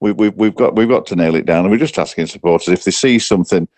we, 0.00 0.12
we, 0.12 0.28
we've 0.30 0.54
got 0.54 0.76
we've 0.76 0.88
got 0.88 1.06
to 1.06 1.16
nail 1.16 1.34
it 1.36 1.46
down, 1.46 1.64
and 1.64 1.70
we're 1.70 1.78
just 1.78 1.98
asking 1.98 2.26
supporters 2.26 2.68
if 2.68 2.84
they 2.84 2.90
see 2.90 3.18
something 3.18 3.68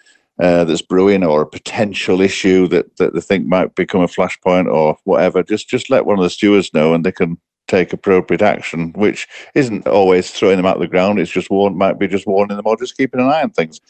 uh, 0.41 0.65
that's 0.65 0.83
brewing 0.83 1.25
or 1.25 1.43
a 1.43 1.47
potential 1.47 2.21
issue 2.21 2.69
that, 2.69 2.97
that 2.97 3.15
they 3.15 3.21
think 3.21 3.47
might 3.47 3.75
become 3.75 4.01
a 4.01 4.07
flashpoint 4.07 4.73
or 4.73 4.97
whatever, 5.05 5.43
just 5.43 5.69
just 5.69 5.91
let 5.91 6.07
one 6.07 6.19
of 6.19 6.23
the 6.23 6.31
stewards 6.31 6.73
know 6.73 6.95
and 6.95 7.05
they 7.05 7.13
can 7.13 7.39
take 7.69 7.93
appropriate 7.93 8.43
action, 8.43 8.93
which 8.95 9.29
isn't 9.55 9.87
always 9.87 10.31
throwing 10.31 10.57
them 10.57 10.67
out 10.67 10.77
of 10.77 10.83
the 10.83 10.89
ground. 10.89 11.21
It's 11.21 11.31
just 11.31 11.51
warn, 11.51 11.77
might 11.77 11.99
be 11.99 12.09
just 12.09 12.27
warning 12.27 12.57
them 12.57 12.67
or 12.67 12.77
just 12.77 12.97
keeping 12.97 13.21
an 13.21 13.27
eye 13.27 13.43
on 13.43 13.51
things. 13.51 13.81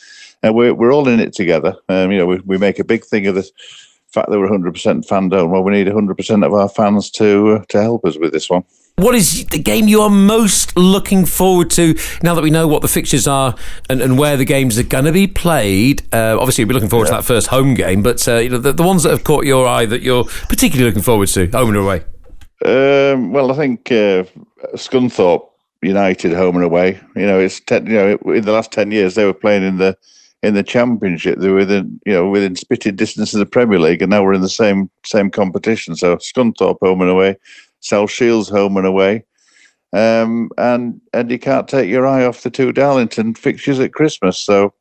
And 0.43 0.55
we're 0.55 0.75
we're 0.75 0.93
all 0.93 1.09
in 1.09 1.21
it 1.21 1.33
together. 1.33 1.77
Um, 1.89 2.13
you 2.13 2.19
know, 2.19 2.27
we, 2.27 2.39
we 2.45 2.59
make 2.59 2.79
a 2.79 2.85
big 2.85 3.05
thing 3.05 3.27
of 3.27 3.35
the 3.35 3.49
fact 4.09 4.31
that 4.31 4.39
we're 4.39 4.49
100% 4.49 5.07
fan 5.07 5.29
dome. 5.29 5.51
Well, 5.51 5.63
we 5.63 5.73
need 5.73 5.87
100% 5.87 6.47
of 6.47 6.53
our 6.53 6.69
fans 6.69 7.11
to 7.13 7.57
uh, 7.57 7.65
to 7.69 7.83
help 7.83 8.05
us 8.05 8.19
with 8.19 8.33
this 8.33 8.51
one. 8.51 8.65
What 8.97 9.15
is 9.15 9.47
the 9.47 9.61
game 9.61 9.87
you 9.87 10.01
are 10.03 10.11
most 10.11 10.77
looking 10.77 11.25
forward 11.25 11.71
to 11.71 11.95
now 12.21 12.35
that 12.35 12.43
we 12.43 12.51
know 12.51 12.67
what 12.67 12.83
the 12.83 12.89
fixtures 12.89 13.29
are 13.29 13.55
and, 13.89 14.03
and 14.03 14.19
where 14.19 14.37
the 14.37 14.45
games 14.45 14.77
are 14.77 14.83
going 14.83 15.05
to 15.05 15.13
be 15.13 15.29
played? 15.29 16.03
Uh, 16.13 16.37
obviously, 16.37 16.63
you'll 16.63 16.69
be 16.69 16.75
looking 16.75 16.89
forward 16.89 17.05
yeah. 17.05 17.13
to 17.13 17.17
that 17.19 17.25
first 17.25 17.47
home 17.47 17.75
game, 17.75 18.03
but 18.03 18.27
uh, 18.27 18.39
you 18.39 18.49
know 18.49 18.59
the, 18.59 18.73
the, 18.73 18.83
ones 18.83 19.05
that 19.05 19.11
have 19.11 19.23
caught 19.23 19.45
your 19.45 19.69
eye 19.69 19.87
that 19.87 20.03
you're 20.03 20.25
particularly 20.49 20.91
looking 20.91 21.03
forward 21.03 21.29
to, 21.29 21.47
home 21.51 21.69
and 21.69 21.77
away. 21.77 22.03
Um, 22.65 23.33
well, 23.33 23.53
I 23.53 23.57
think 23.57 23.91
uh, 23.93 24.25
Scunthorpe 24.75 25.49
United 25.83 26.33
home 26.33 26.57
and 26.57 26.65
away. 26.65 27.01
You 27.15 27.27
know, 27.27 27.39
it's 27.39 27.61
ten, 27.61 27.87
you 27.87 27.95
know 27.95 28.33
in 28.33 28.45
the 28.45 28.53
last 28.53 28.73
ten 28.73 28.91
years 28.91 29.15
they 29.15 29.25
were 29.25 29.35
playing 29.35 29.63
in 29.63 29.79
the 29.79 29.97
in 30.43 30.55
the 30.55 30.63
Championship. 30.63 31.39
They 31.39 31.49
were 31.49 31.57
within 31.57 32.01
you 32.05 32.13
know 32.13 32.29
within 32.29 32.57
spitting 32.57 32.97
distance 32.97 33.33
of 33.33 33.39
the 33.39 33.47
Premier 33.47 33.79
League, 33.79 34.03
and 34.03 34.11
now 34.11 34.23
we're 34.23 34.35
in 34.35 34.41
the 34.41 34.49
same 34.49 34.91
same 35.05 35.31
competition. 35.31 35.95
So 35.95 36.17
Scunthorpe 36.17 36.79
home 36.83 37.01
and 37.01 37.11
away. 37.11 37.37
South 37.81 38.11
Shields 38.11 38.49
home 38.49 38.77
and 38.77 38.87
away. 38.87 39.25
Um, 39.93 40.51
and 40.59 41.01
and 41.13 41.31
you 41.31 41.39
can't 41.39 41.69
take 41.69 41.89
your 41.89 42.07
eye 42.07 42.25
off 42.25 42.43
the 42.43 42.51
two 42.51 42.73
Darlington 42.73 43.35
fixtures 43.35 43.81
at 43.81 43.95
Christmas. 43.95 44.39
So 44.39 44.75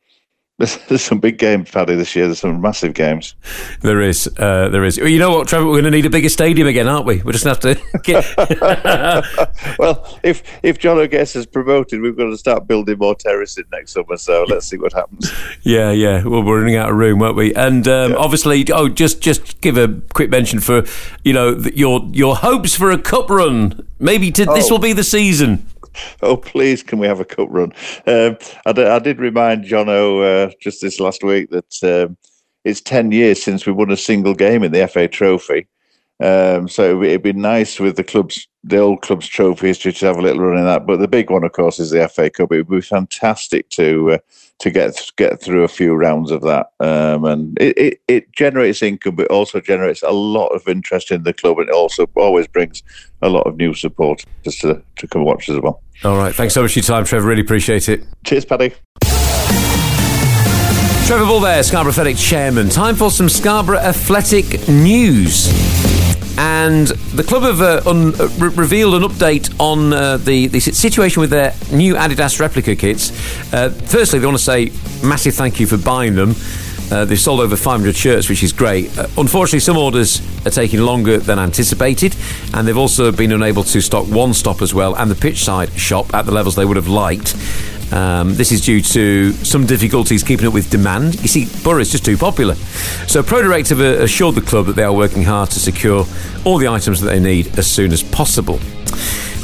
there's, 0.57 0.77
there's 0.87 1.01
some 1.01 1.19
big 1.19 1.37
games, 1.37 1.69
Paddy, 1.69 1.95
this 1.95 2.15
year. 2.15 2.25
There's 2.25 2.39
some 2.39 2.59
massive 2.61 2.93
games. 2.93 3.35
There 3.81 4.01
is. 4.01 4.27
Uh, 4.37 4.69
there 4.69 4.83
is. 4.83 4.97
You 4.97 5.19
know 5.19 5.31
what, 5.31 5.47
Trevor? 5.47 5.65
We're 5.65 5.81
going 5.81 5.85
to 5.85 5.91
need 5.91 6.05
a 6.05 6.09
bigger 6.09 6.29
stadium 6.29 6.67
again, 6.67 6.87
aren't 6.87 7.05
we? 7.05 7.21
We're 7.21 7.33
just 7.33 7.45
going 7.45 7.55
to 7.57 7.69
have 7.69 7.91
to. 7.91 7.99
Get... 8.03 9.79
well, 9.79 10.19
if 10.23 10.43
if 10.63 10.79
John 10.79 10.97
O'Guess 10.97 11.35
is 11.35 11.45
promoted, 11.45 12.01
we've 12.01 12.17
got 12.17 12.25
to 12.25 12.37
start 12.37 12.67
building 12.67 12.97
more 12.97 13.15
terraces 13.15 13.65
next 13.71 13.93
summer. 13.93 14.17
So 14.17 14.45
let's 14.47 14.67
see 14.67 14.77
what 14.77 14.93
happens. 14.93 15.31
Yeah, 15.61 15.91
yeah. 15.91 16.23
Well, 16.23 16.43
we're 16.43 16.59
running 16.59 16.75
out 16.75 16.89
of 16.89 16.95
room, 16.95 17.19
won't 17.19 17.35
we? 17.35 17.53
And 17.53 17.87
um, 17.87 18.11
yeah. 18.11 18.17
obviously, 18.17 18.65
oh, 18.71 18.89
just 18.89 19.21
just 19.21 19.61
give 19.61 19.77
a 19.77 20.01
quick 20.13 20.29
mention 20.29 20.59
for 20.59 20.83
you 21.23 21.33
know 21.33 21.57
your 21.73 22.07
your 22.11 22.35
hopes 22.35 22.75
for 22.75 22.91
a 22.91 22.97
cup 22.97 23.29
run. 23.29 23.87
Maybe 23.99 24.31
to, 24.31 24.45
oh. 24.47 24.53
this 24.53 24.69
will 24.69 24.79
be 24.79 24.93
the 24.93 25.03
season. 25.03 25.65
oh, 26.21 26.37
please, 26.37 26.83
can 26.83 26.99
we 26.99 27.07
have 27.07 27.19
a 27.19 27.25
cup 27.25 27.47
run? 27.49 27.73
Um, 28.05 28.37
I, 28.65 28.73
d- 28.73 28.83
I 28.83 28.99
did 28.99 29.19
remind 29.19 29.65
Jono 29.65 30.47
uh, 30.47 30.51
just 30.61 30.81
this 30.81 30.99
last 30.99 31.23
week 31.23 31.49
that 31.51 31.83
um, 31.83 32.17
it's 32.63 32.81
10 32.81 33.11
years 33.11 33.41
since 33.41 33.65
we 33.65 33.71
won 33.71 33.91
a 33.91 33.97
single 33.97 34.33
game 34.33 34.63
in 34.63 34.71
the 34.71 34.87
FA 34.87 35.07
Trophy. 35.07 35.67
Um, 36.19 36.67
so 36.67 37.03
it'd 37.03 37.21
be 37.21 37.33
nice 37.33 37.79
with 37.79 37.95
the 37.95 38.03
club's 38.03 38.47
the 38.63 38.79
old 38.79 39.01
club's 39.01 39.27
trophies 39.27 39.77
to 39.79 39.91
have 39.91 40.17
a 40.17 40.21
little 40.21 40.41
run 40.41 40.57
in 40.57 40.65
that. 40.65 40.85
But 40.85 40.99
the 40.99 41.07
big 41.07 41.29
one, 41.29 41.43
of 41.43 41.51
course, 41.53 41.79
is 41.79 41.91
the 41.91 42.07
FA 42.09 42.29
Cup. 42.29 42.51
It 42.51 42.67
would 42.67 42.79
be 42.79 42.81
fantastic 42.81 43.69
to 43.71 44.13
uh, 44.13 44.17
to 44.59 44.71
get 44.71 45.11
get 45.15 45.41
through 45.41 45.63
a 45.63 45.67
few 45.67 45.93
rounds 45.93 46.31
of 46.31 46.41
that, 46.41 46.71
um, 46.79 47.23
and 47.25 47.57
it, 47.61 47.77
it, 47.77 48.01
it, 48.07 48.31
generates 48.31 48.81
income, 48.81 49.15
but 49.15 49.27
also 49.27 49.61
generates 49.61 50.01
a 50.01 50.11
lot 50.11 50.47
of 50.47 50.67
interest 50.67 51.11
in 51.11 51.23
the 51.23 51.33
club, 51.33 51.59
and 51.59 51.69
it 51.69 51.75
also 51.75 52.09
always 52.15 52.47
brings 52.47 52.81
a 53.21 53.29
lot 53.29 53.45
of 53.45 53.55
new 53.57 53.73
supporters 53.73 54.25
to 54.43 54.81
to 54.95 55.07
come 55.07 55.23
watch 55.23 55.49
as 55.49 55.59
well. 55.59 55.81
All 56.03 56.17
right, 56.17 56.33
thanks 56.33 56.55
so 56.55 56.63
much 56.63 56.73
for 56.73 56.79
your 56.79 56.85
time, 56.85 57.05
Trevor. 57.05 57.27
Really 57.27 57.41
appreciate 57.41 57.87
it. 57.89 58.03
Cheers, 58.25 58.45
Paddy. 58.45 58.73
Trevor 61.07 61.25
Bull 61.25 61.39
there, 61.39 61.63
Scarborough 61.63 61.91
Athletic 61.91 62.17
Chairman. 62.17 62.67
Time 62.67 62.93
for 62.93 63.09
some 63.09 63.29
Scarborough 63.29 63.77
Athletic 63.77 64.67
news. 64.67 65.47
And 66.37 66.87
the 66.87 67.23
club 67.23 67.43
have 67.43 67.61
uh, 67.61 67.89
un- 67.89 68.13
uh, 68.19 68.27
re- 68.37 68.49
revealed 68.49 68.93
an 68.95 69.03
update 69.03 69.57
on 69.57 69.93
uh, 69.93 70.17
the, 70.17 70.47
the 70.47 70.59
situation 70.59 71.21
with 71.21 71.29
their 71.29 71.53
new 71.71 71.95
Adidas 71.95 72.41
replica 72.41 72.75
kits. 72.75 73.11
Uh, 73.53 73.69
firstly, 73.69 74.19
they 74.19 74.25
want 74.25 74.37
to 74.37 74.43
say 74.43 74.65
massive 75.01 75.33
thank 75.33 75.61
you 75.61 75.65
for 75.65 75.77
buying 75.77 76.15
them. 76.15 76.35
Uh, 76.91 77.05
they've 77.05 77.19
sold 77.19 77.39
over 77.39 77.55
500 77.55 77.95
shirts, 77.95 78.27
which 78.27 78.43
is 78.43 78.51
great. 78.51 78.95
Uh, 78.97 79.07
unfortunately, 79.17 79.61
some 79.61 79.77
orders 79.77 80.21
are 80.45 80.51
taking 80.51 80.81
longer 80.81 81.19
than 81.19 81.39
anticipated, 81.39 82.17
and 82.53 82.67
they've 82.67 82.77
also 82.77 83.13
been 83.13 83.31
unable 83.31 83.63
to 83.63 83.79
stock 83.79 84.05
one 84.07 84.33
stop 84.33 84.61
as 84.61 84.73
well 84.73 84.93
and 84.95 85.09
the 85.09 85.15
pitch 85.15 85.45
side 85.45 85.71
shop 85.79 86.13
at 86.13 86.25
the 86.25 86.33
levels 86.33 86.57
they 86.57 86.65
would 86.65 86.75
have 86.75 86.89
liked. 86.89 87.33
Um, 87.91 88.35
this 88.35 88.51
is 88.51 88.61
due 88.61 88.81
to 88.81 89.31
some 89.31 89.65
difficulties 89.65 90.23
keeping 90.23 90.47
up 90.47 90.53
with 90.53 90.69
demand. 90.69 91.19
You 91.21 91.27
see, 91.27 91.47
Boro 91.63 91.79
is 91.79 91.91
just 91.91 92.05
too 92.05 92.17
popular. 92.17 92.55
So 93.07 93.23
Pro 93.23 93.41
Direct 93.41 93.69
have 93.69 93.79
assured 93.79 94.35
the 94.35 94.41
club 94.41 94.65
that 94.65 94.75
they 94.75 94.83
are 94.83 94.93
working 94.93 95.23
hard 95.23 95.49
to 95.51 95.59
secure 95.59 96.05
all 96.45 96.57
the 96.57 96.67
items 96.67 96.99
that 97.01 97.07
they 97.07 97.19
need 97.19 97.57
as 97.57 97.69
soon 97.69 97.93
as 97.93 98.03
possible. 98.03 98.59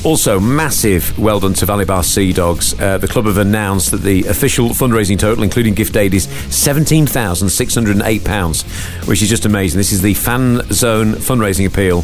Also, 0.04 0.38
massive 0.38 1.18
well 1.18 1.40
done 1.40 1.54
to 1.54 1.66
Valley 1.66 1.86
Bar 1.86 2.04
Sea 2.04 2.34
Dogs. 2.34 2.78
Uh, 2.78 2.98
the 2.98 3.08
club 3.08 3.26
have 3.26 3.38
announced 3.38 3.92
that 3.92 4.02
the 4.02 4.26
official 4.26 4.72
fundraising 4.72 5.18
total, 5.18 5.46
including 5.46 5.74
gift 5.74 5.96
aid, 5.96 6.14
is 6.14 6.28
£17,608, 6.28 9.08
which 9.08 9.22
is 9.22 9.30
just 9.30 9.46
amazing. 9.46 9.78
This 9.78 9.94
is 9.94 10.02
the 10.02 10.14
Fan 10.14 10.62
Zone 10.74 11.14
fundraising 11.14 11.66
appeal. 11.66 12.04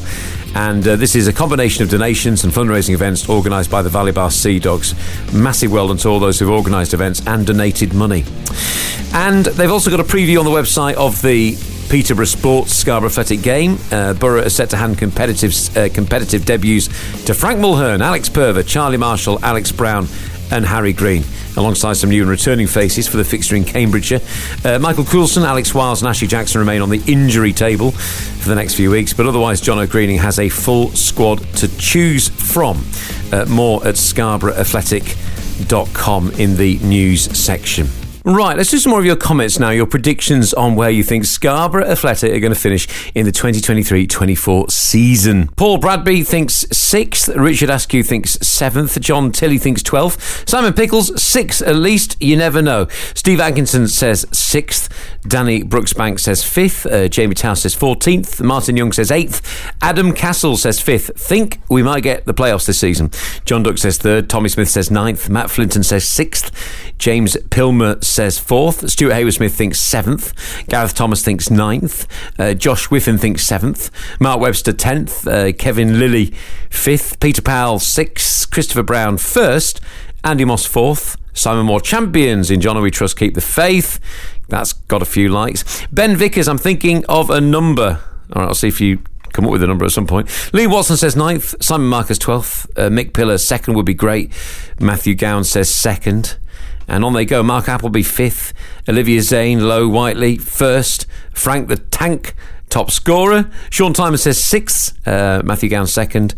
And 0.55 0.87
uh, 0.87 0.95
this 0.95 1.15
is 1.15 1.27
a 1.27 1.33
combination 1.33 1.83
of 1.83 1.89
donations 1.89 2.43
and 2.43 2.53
fundraising 2.53 2.93
events 2.93 3.29
organised 3.29 3.69
by 3.69 3.81
the 3.81 3.89
Valley 3.89 4.11
Bar 4.11 4.31
Sea 4.31 4.59
Dogs. 4.59 4.93
Massive 5.33 5.71
well 5.71 5.87
done 5.87 5.97
to 5.97 6.09
all 6.09 6.19
those 6.19 6.39
who've 6.39 6.49
organised 6.49 6.93
events 6.93 7.25
and 7.27 7.45
donated 7.45 7.93
money. 7.93 8.25
And 9.13 9.45
they've 9.45 9.71
also 9.71 9.89
got 9.89 9.99
a 9.99 10.03
preview 10.03 10.39
on 10.39 10.45
the 10.45 10.51
website 10.51 10.95
of 10.95 11.21
the 11.21 11.55
Peterborough 11.89 12.25
Sports 12.25 12.75
Scarborough 12.75 13.09
Athletic 13.09 13.41
game. 13.41 13.77
Uh, 13.91 14.13
Boro 14.13 14.41
is 14.41 14.55
set 14.55 14.69
to 14.71 14.77
hand 14.77 14.97
competitive 14.97 15.53
uh, 15.75 15.89
competitive 15.93 16.45
debuts 16.45 16.87
to 17.25 17.33
Frank 17.33 17.59
Mulhern, 17.59 18.01
Alex 18.01 18.29
Perver, 18.29 18.61
Charlie 18.61 18.97
Marshall, 18.97 19.43
Alex 19.43 19.71
Brown, 19.71 20.07
and 20.51 20.65
Harry 20.65 20.93
Green. 20.93 21.23
Alongside 21.57 21.93
some 21.93 22.09
new 22.09 22.21
and 22.21 22.29
returning 22.29 22.67
faces 22.67 23.07
for 23.07 23.17
the 23.17 23.23
fixture 23.23 23.55
in 23.55 23.65
Cambridgeshire. 23.65 24.21
Uh, 24.63 24.77
Michael 24.79 25.03
Coulson, 25.03 25.43
Alex 25.43 25.73
Wiles, 25.73 26.01
and 26.01 26.09
Ashley 26.09 26.27
Jackson 26.27 26.59
remain 26.59 26.81
on 26.81 26.89
the 26.89 27.01
injury 27.07 27.53
table 27.53 27.91
for 27.91 28.49
the 28.49 28.55
next 28.55 28.75
few 28.75 28.91
weeks, 28.91 29.13
but 29.13 29.25
otherwise, 29.25 29.61
Jono 29.61 29.89
Greening 29.89 30.19
has 30.19 30.37
a 30.39 30.49
full 30.49 30.89
squad 30.91 31.39
to 31.55 31.67
choose 31.77 32.29
from. 32.29 32.83
Uh, 33.31 33.45
more 33.45 33.85
at 33.87 33.95
scarboroughAthletic.com 33.95 36.31
in 36.31 36.55
the 36.55 36.79
news 36.79 37.37
section. 37.37 37.87
Right, 38.25 38.57
let's 38.57 38.69
do 38.69 38.77
some 38.77 38.89
more 38.89 38.99
of 38.99 39.05
your 39.05 39.15
comments 39.15 39.59
now. 39.59 39.69
Your 39.69 39.85
predictions 39.85 40.53
on 40.53 40.75
where 40.75 40.89
you 40.89 41.03
think 41.03 41.23
Scarborough 41.23 41.85
Athletic 41.85 42.33
are 42.33 42.39
going 42.39 42.53
to 42.53 42.59
finish 42.59 43.11
in 43.15 43.25
the 43.25 43.31
2023 43.31 44.07
24 44.07 44.69
season. 44.69 45.47
Paul 45.55 45.79
Bradby 45.79 46.27
thinks 46.27 46.65
sixth. 46.71 47.29
Richard 47.29 47.69
Askew 47.69 48.03
thinks 48.03 48.31
seventh. 48.45 48.99
John 48.99 49.31
Tilly 49.31 49.57
thinks 49.57 49.81
12th. 49.83 50.47
Simon 50.49 50.73
Pickles, 50.73 51.21
sixth 51.21 51.61
at 51.61 51.75
least. 51.75 52.21
You 52.21 52.35
never 52.35 52.61
know. 52.61 52.87
Steve 53.13 53.39
Atkinson 53.39 53.87
says 53.87 54.25
sixth. 54.33 54.89
Danny 55.21 55.63
Brooksbank 55.63 56.19
says 56.19 56.43
fifth. 56.43 56.85
Uh, 56.85 57.07
Jamie 57.07 57.35
Tow 57.35 57.53
says 57.53 57.75
14th. 57.75 58.41
Martin 58.41 58.75
Young 58.75 58.91
says 58.91 59.11
eighth. 59.11 59.41
Adam 59.81 60.11
Castle 60.11 60.57
says 60.57 60.81
fifth. 60.81 61.11
Think 61.15 61.61
we 61.69 61.83
might 61.83 62.03
get 62.03 62.25
the 62.25 62.33
playoffs 62.33 62.65
this 62.65 62.79
season. 62.79 63.11
John 63.45 63.63
Duck 63.63 63.77
says 63.77 63.97
third. 63.97 64.29
Tommy 64.29 64.49
Smith 64.49 64.69
says 64.69 64.91
ninth. 64.91 65.29
Matt 65.29 65.49
Flinton 65.49 65.83
says 65.83 66.07
sixth. 66.07 66.51
James 66.97 67.37
Pilmer 67.49 68.03
says 68.09 68.37
fourth. 68.39 68.89
Stuart 68.89 69.13
Hayward 69.13 69.33
Smith 69.33 69.55
thinks 69.55 69.79
seventh. 69.79 70.33
Gareth 70.67 70.93
Thomas 70.93 71.23
thinks 71.23 71.49
ninth. 71.49 72.07
Uh, 72.37 72.53
Josh 72.53 72.87
Whiffen 72.87 73.17
thinks 73.17 73.45
seventh. 73.45 73.91
Mark 74.19 74.39
Webster 74.39 74.73
tenth. 74.73 75.27
Uh, 75.27 75.53
Kevin 75.53 75.99
Lilly 75.99 76.33
fifth. 76.69 77.19
Peter 77.19 77.41
Powell 77.41 77.79
sixth. 77.79 78.49
Christopher 78.51 78.83
Brown 78.83 79.17
first. 79.17 79.79
Andy 80.23 80.45
Moss 80.45 80.65
fourth. 80.65 81.15
Simon 81.33 81.65
Moore 81.65 81.79
champions 81.79 82.51
in 82.51 82.59
John 82.59 82.81
We 82.81 82.91
Trust 82.91 83.17
Keep 83.17 83.35
the 83.35 83.41
Faith. 83.41 83.99
That's 84.49 84.73
got 84.73 85.01
a 85.01 85.05
few 85.05 85.29
likes. 85.29 85.85
Ben 85.87 86.17
Vickers, 86.17 86.47
I'm 86.47 86.57
thinking 86.57 87.05
of 87.07 87.29
a 87.29 87.39
number. 87.39 88.01
All 88.33 88.41
right, 88.41 88.47
I'll 88.47 88.55
see 88.55 88.67
if 88.67 88.81
you 88.81 88.99
come 89.31 89.45
up 89.45 89.51
with 89.51 89.63
a 89.63 89.67
number 89.67 89.85
at 89.85 89.91
some 89.91 90.07
point. 90.07 90.27
Lee 90.53 90.67
Watson 90.67 90.97
says 90.97 91.15
ninth. 91.15 91.55
Simon 91.61 91.87
Marcus 91.87 92.17
12th. 92.17 92.69
Uh, 92.77 92.89
Mick 92.89 93.13
Pillar 93.13 93.37
second 93.37 93.75
would 93.75 93.85
be 93.85 93.93
great. 93.93 94.31
Matthew 94.79 95.15
Gowan 95.15 95.43
says 95.43 95.73
second. 95.73 96.37
And 96.89 97.05
on 97.05 97.13
they 97.13 97.25
go. 97.25 97.43
Mark 97.43 97.69
Appleby 97.69 98.01
fifth, 98.01 98.53
Olivia 98.87 99.21
Zane, 99.21 99.67
Low 99.67 99.87
Whiteley 99.87 100.37
first, 100.37 101.05
Frank 101.31 101.67
the 101.67 101.77
Tank 101.77 102.33
top 102.69 102.91
scorer. 102.91 103.49
Sean 103.69 103.93
Timer 103.93 104.17
says 104.17 104.43
sixth, 104.43 104.95
uh, 105.07 105.41
Matthew 105.45 105.69
Gown 105.69 105.87
second, 105.87 106.35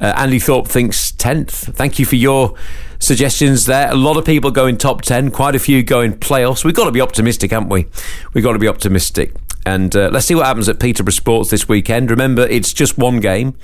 uh, 0.00 0.12
Andy 0.16 0.38
Thorpe 0.38 0.68
thinks 0.68 1.12
tenth. 1.12 1.74
Thank 1.76 1.98
you 1.98 2.04
for 2.04 2.16
your 2.16 2.54
suggestions 2.98 3.66
there. 3.66 3.90
A 3.90 3.96
lot 3.96 4.16
of 4.16 4.24
people 4.24 4.50
going 4.50 4.76
top 4.76 5.02
ten, 5.02 5.30
quite 5.30 5.54
a 5.54 5.58
few 5.58 5.82
going 5.82 6.14
playoffs. 6.14 6.64
We've 6.64 6.74
got 6.74 6.84
to 6.86 6.92
be 6.92 7.00
optimistic, 7.00 7.50
haven't 7.50 7.68
we? 7.68 7.86
We've 8.32 8.44
got 8.44 8.52
to 8.52 8.58
be 8.58 8.68
optimistic. 8.68 9.34
And 9.64 9.94
uh, 9.94 10.10
let's 10.12 10.26
see 10.26 10.34
what 10.34 10.46
happens 10.46 10.68
at 10.68 10.80
Peterborough 10.80 11.12
Sports 11.12 11.50
this 11.50 11.68
weekend. 11.68 12.10
Remember, 12.10 12.42
it's 12.42 12.72
just 12.72 12.98
one 12.98 13.20
game. 13.20 13.56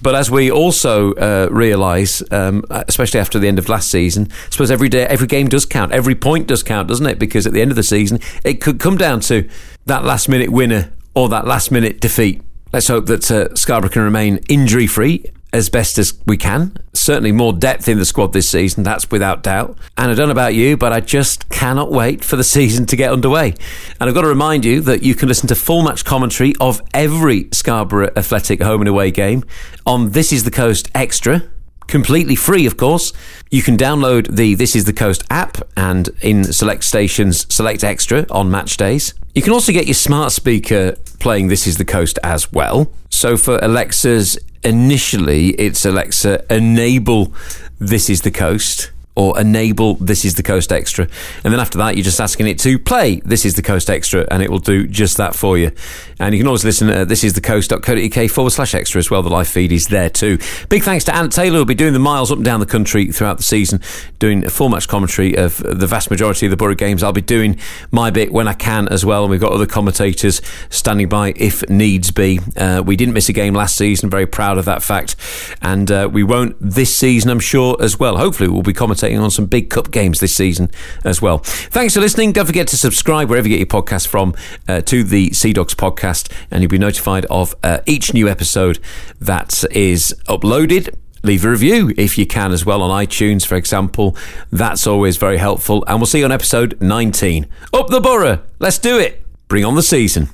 But 0.00 0.14
as 0.14 0.30
we 0.30 0.50
also 0.50 1.12
uh, 1.14 1.48
realise, 1.50 2.22
um, 2.32 2.64
especially 2.70 3.20
after 3.20 3.38
the 3.38 3.48
end 3.48 3.58
of 3.58 3.68
last 3.68 3.90
season, 3.90 4.28
I 4.30 4.50
suppose 4.50 4.70
every 4.70 4.88
day, 4.88 5.04
every 5.06 5.26
game 5.26 5.48
does 5.48 5.66
count. 5.66 5.92
Every 5.92 6.14
point 6.14 6.46
does 6.46 6.62
count, 6.62 6.88
doesn't 6.88 7.06
it? 7.06 7.18
Because 7.18 7.46
at 7.46 7.52
the 7.52 7.60
end 7.60 7.70
of 7.70 7.76
the 7.76 7.82
season, 7.82 8.20
it 8.44 8.60
could 8.60 8.78
come 8.78 8.96
down 8.96 9.20
to 9.20 9.48
that 9.86 10.04
last 10.04 10.28
minute 10.28 10.50
winner 10.50 10.92
or 11.14 11.28
that 11.28 11.46
last 11.46 11.70
minute 11.70 12.00
defeat. 12.00 12.42
Let's 12.72 12.88
hope 12.88 13.06
that 13.06 13.30
uh, 13.30 13.54
Scarborough 13.56 13.90
can 13.90 14.02
remain 14.02 14.38
injury 14.48 14.86
free 14.86 15.24
as 15.52 15.68
best 15.68 15.98
as 15.98 16.14
we 16.26 16.36
can. 16.36 16.76
Certainly 16.92 17.32
more 17.32 17.52
depth 17.52 17.88
in 17.88 17.98
the 17.98 18.04
squad 18.04 18.32
this 18.32 18.48
season, 18.48 18.82
that's 18.82 19.10
without 19.10 19.42
doubt. 19.42 19.78
And 19.96 20.10
I 20.10 20.14
don't 20.14 20.28
know 20.28 20.32
about 20.32 20.54
you, 20.54 20.76
but 20.76 20.92
I 20.92 21.00
just 21.00 21.48
cannot 21.48 21.90
wait 21.90 22.24
for 22.24 22.36
the 22.36 22.44
season 22.56 22.86
to 22.86 22.96
get 22.96 23.12
underway. 23.12 23.54
And 24.00 24.08
I've 24.08 24.14
got 24.14 24.22
to 24.22 24.28
remind 24.28 24.64
you 24.64 24.80
that 24.82 25.02
you 25.02 25.14
can 25.14 25.28
listen 25.28 25.48
to 25.48 25.54
full 25.54 25.82
match 25.82 26.04
commentary 26.04 26.54
of 26.60 26.82
every 26.94 27.48
Scarborough 27.52 28.10
Athletic 28.16 28.62
home 28.62 28.80
and 28.80 28.88
away 28.88 29.10
game 29.10 29.44
on 29.86 30.10
This 30.10 30.32
Is 30.32 30.44
the 30.44 30.50
Coast 30.50 30.90
Extra. 30.94 31.42
Completely 31.90 32.36
free, 32.36 32.66
of 32.66 32.76
course. 32.76 33.12
You 33.50 33.62
can 33.62 33.76
download 33.76 34.36
the 34.36 34.54
This 34.54 34.76
Is 34.76 34.84
the 34.84 34.92
Coast 34.92 35.24
app 35.28 35.58
and 35.76 36.08
in 36.22 36.44
select 36.44 36.84
stations, 36.84 37.52
select 37.52 37.82
extra 37.82 38.26
on 38.30 38.48
match 38.48 38.76
days. 38.76 39.12
You 39.34 39.42
can 39.42 39.52
also 39.52 39.72
get 39.72 39.86
your 39.86 39.94
smart 39.94 40.30
speaker 40.30 40.94
playing 41.18 41.48
This 41.48 41.66
Is 41.66 41.78
the 41.78 41.84
Coast 41.84 42.16
as 42.22 42.52
well. 42.52 42.92
So 43.10 43.36
for 43.36 43.58
Alexa's 43.58 44.38
initially 44.62 45.48
it's 45.48 45.84
Alexa 45.84 46.44
enable 46.48 47.32
this 47.80 48.08
is 48.08 48.20
the 48.20 48.30
coast 48.30 48.90
or 49.16 49.38
enable 49.38 49.94
This 49.96 50.24
is 50.24 50.34
the 50.36 50.42
Coast 50.42 50.72
Extra. 50.72 51.06
And 51.44 51.52
then 51.52 51.60
after 51.60 51.78
that, 51.78 51.96
you're 51.96 52.04
just 52.04 52.20
asking 52.20 52.46
it 52.46 52.58
to 52.60 52.78
play 52.78 53.20
This 53.24 53.44
is 53.44 53.54
the 53.54 53.62
Coast 53.62 53.90
Extra, 53.90 54.26
and 54.30 54.42
it 54.42 54.50
will 54.50 54.58
do 54.58 54.86
just 54.86 55.16
that 55.16 55.34
for 55.34 55.58
you. 55.58 55.72
And 56.18 56.34
you 56.34 56.40
can 56.40 56.46
always 56.46 56.64
listen 56.64 56.88
at 56.90 57.08
thisisthecoast.co.uk 57.08 58.30
forward 58.30 58.50
slash 58.50 58.74
extra 58.74 58.98
as 58.98 59.10
well. 59.10 59.22
The 59.22 59.30
live 59.30 59.48
feed 59.48 59.72
is 59.72 59.88
there 59.88 60.10
too. 60.10 60.38
Big 60.68 60.82
thanks 60.82 61.04
to 61.06 61.14
Ant 61.14 61.32
Taylor, 61.32 61.56
who'll 61.56 61.64
be 61.64 61.74
doing 61.74 61.92
the 61.92 61.98
miles 61.98 62.30
up 62.30 62.38
and 62.38 62.44
down 62.44 62.60
the 62.60 62.66
country 62.66 63.10
throughout 63.10 63.38
the 63.38 63.42
season, 63.42 63.80
doing 64.18 64.44
a 64.44 64.50
full 64.50 64.68
match 64.68 64.86
commentary 64.86 65.34
of 65.36 65.58
the 65.58 65.86
vast 65.86 66.10
majority 66.10 66.46
of 66.46 66.50
the 66.50 66.56
Boro 66.56 66.74
games. 66.74 67.02
I'll 67.02 67.12
be 67.12 67.20
doing 67.20 67.58
my 67.90 68.10
bit 68.10 68.32
when 68.32 68.48
I 68.48 68.52
can 68.52 68.86
as 68.88 69.04
well, 69.04 69.24
and 69.24 69.30
we've 69.30 69.40
got 69.40 69.52
other 69.52 69.66
commentators 69.66 70.40
standing 70.68 71.08
by 71.08 71.32
if 71.36 71.68
needs 71.68 72.10
be. 72.10 72.40
Uh, 72.56 72.82
we 72.84 72.96
didn't 72.96 73.14
miss 73.14 73.28
a 73.28 73.32
game 73.32 73.54
last 73.54 73.76
season, 73.76 74.10
very 74.10 74.26
proud 74.26 74.58
of 74.58 74.66
that 74.66 74.82
fact, 74.82 75.16
and 75.62 75.90
uh, 75.90 76.08
we 76.10 76.22
won't 76.22 76.56
this 76.60 76.94
season, 76.94 77.30
I'm 77.30 77.40
sure, 77.40 77.76
as 77.80 77.98
well. 77.98 78.18
Hopefully, 78.18 78.48
we'll 78.48 78.62
be 78.62 78.72
commentating 79.00 79.22
on 79.22 79.30
some 79.30 79.46
big 79.46 79.70
cup 79.70 79.90
games 79.90 80.20
this 80.20 80.34
season 80.34 80.70
as 81.04 81.20
well. 81.22 81.38
Thanks 81.38 81.94
for 81.94 82.00
listening. 82.00 82.32
Don't 82.32 82.46
forget 82.46 82.68
to 82.68 82.76
subscribe 82.76 83.28
wherever 83.28 83.48
you 83.48 83.56
get 83.56 83.72
your 83.72 83.82
podcast 83.82 84.06
from 84.06 84.34
uh, 84.68 84.80
to 84.82 85.02
the 85.02 85.32
Sea 85.32 85.52
Dogs 85.52 85.74
podcast, 85.74 86.30
and 86.50 86.62
you'll 86.62 86.70
be 86.70 86.78
notified 86.78 87.26
of 87.26 87.54
uh, 87.62 87.78
each 87.86 88.14
new 88.14 88.28
episode 88.28 88.78
that 89.20 89.64
is 89.70 90.14
uploaded 90.28 90.94
leave 91.22 91.44
a 91.44 91.50
review 91.50 91.92
if 91.98 92.16
you 92.16 92.24
can 92.24 92.50
as 92.50 92.64
well 92.64 92.80
on 92.80 93.04
iTunes, 93.04 93.44
for 93.44 93.54
example. 93.54 94.16
That's 94.50 94.86
always 94.86 95.18
very 95.18 95.36
helpful. 95.36 95.84
And 95.86 95.98
we'll 95.98 96.06
see 96.06 96.20
you 96.20 96.24
on 96.24 96.32
episode 96.32 96.80
19. 96.80 97.46
Up 97.74 97.88
the 97.88 98.00
borough. 98.00 98.42
Let's 98.58 98.78
do 98.78 98.98
it. 98.98 99.22
Bring 99.46 99.66
on 99.66 99.74
the 99.74 99.82
season. 99.82 100.30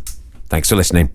Thanks 0.49 0.69
for 0.69 0.77
listening. 0.77 1.11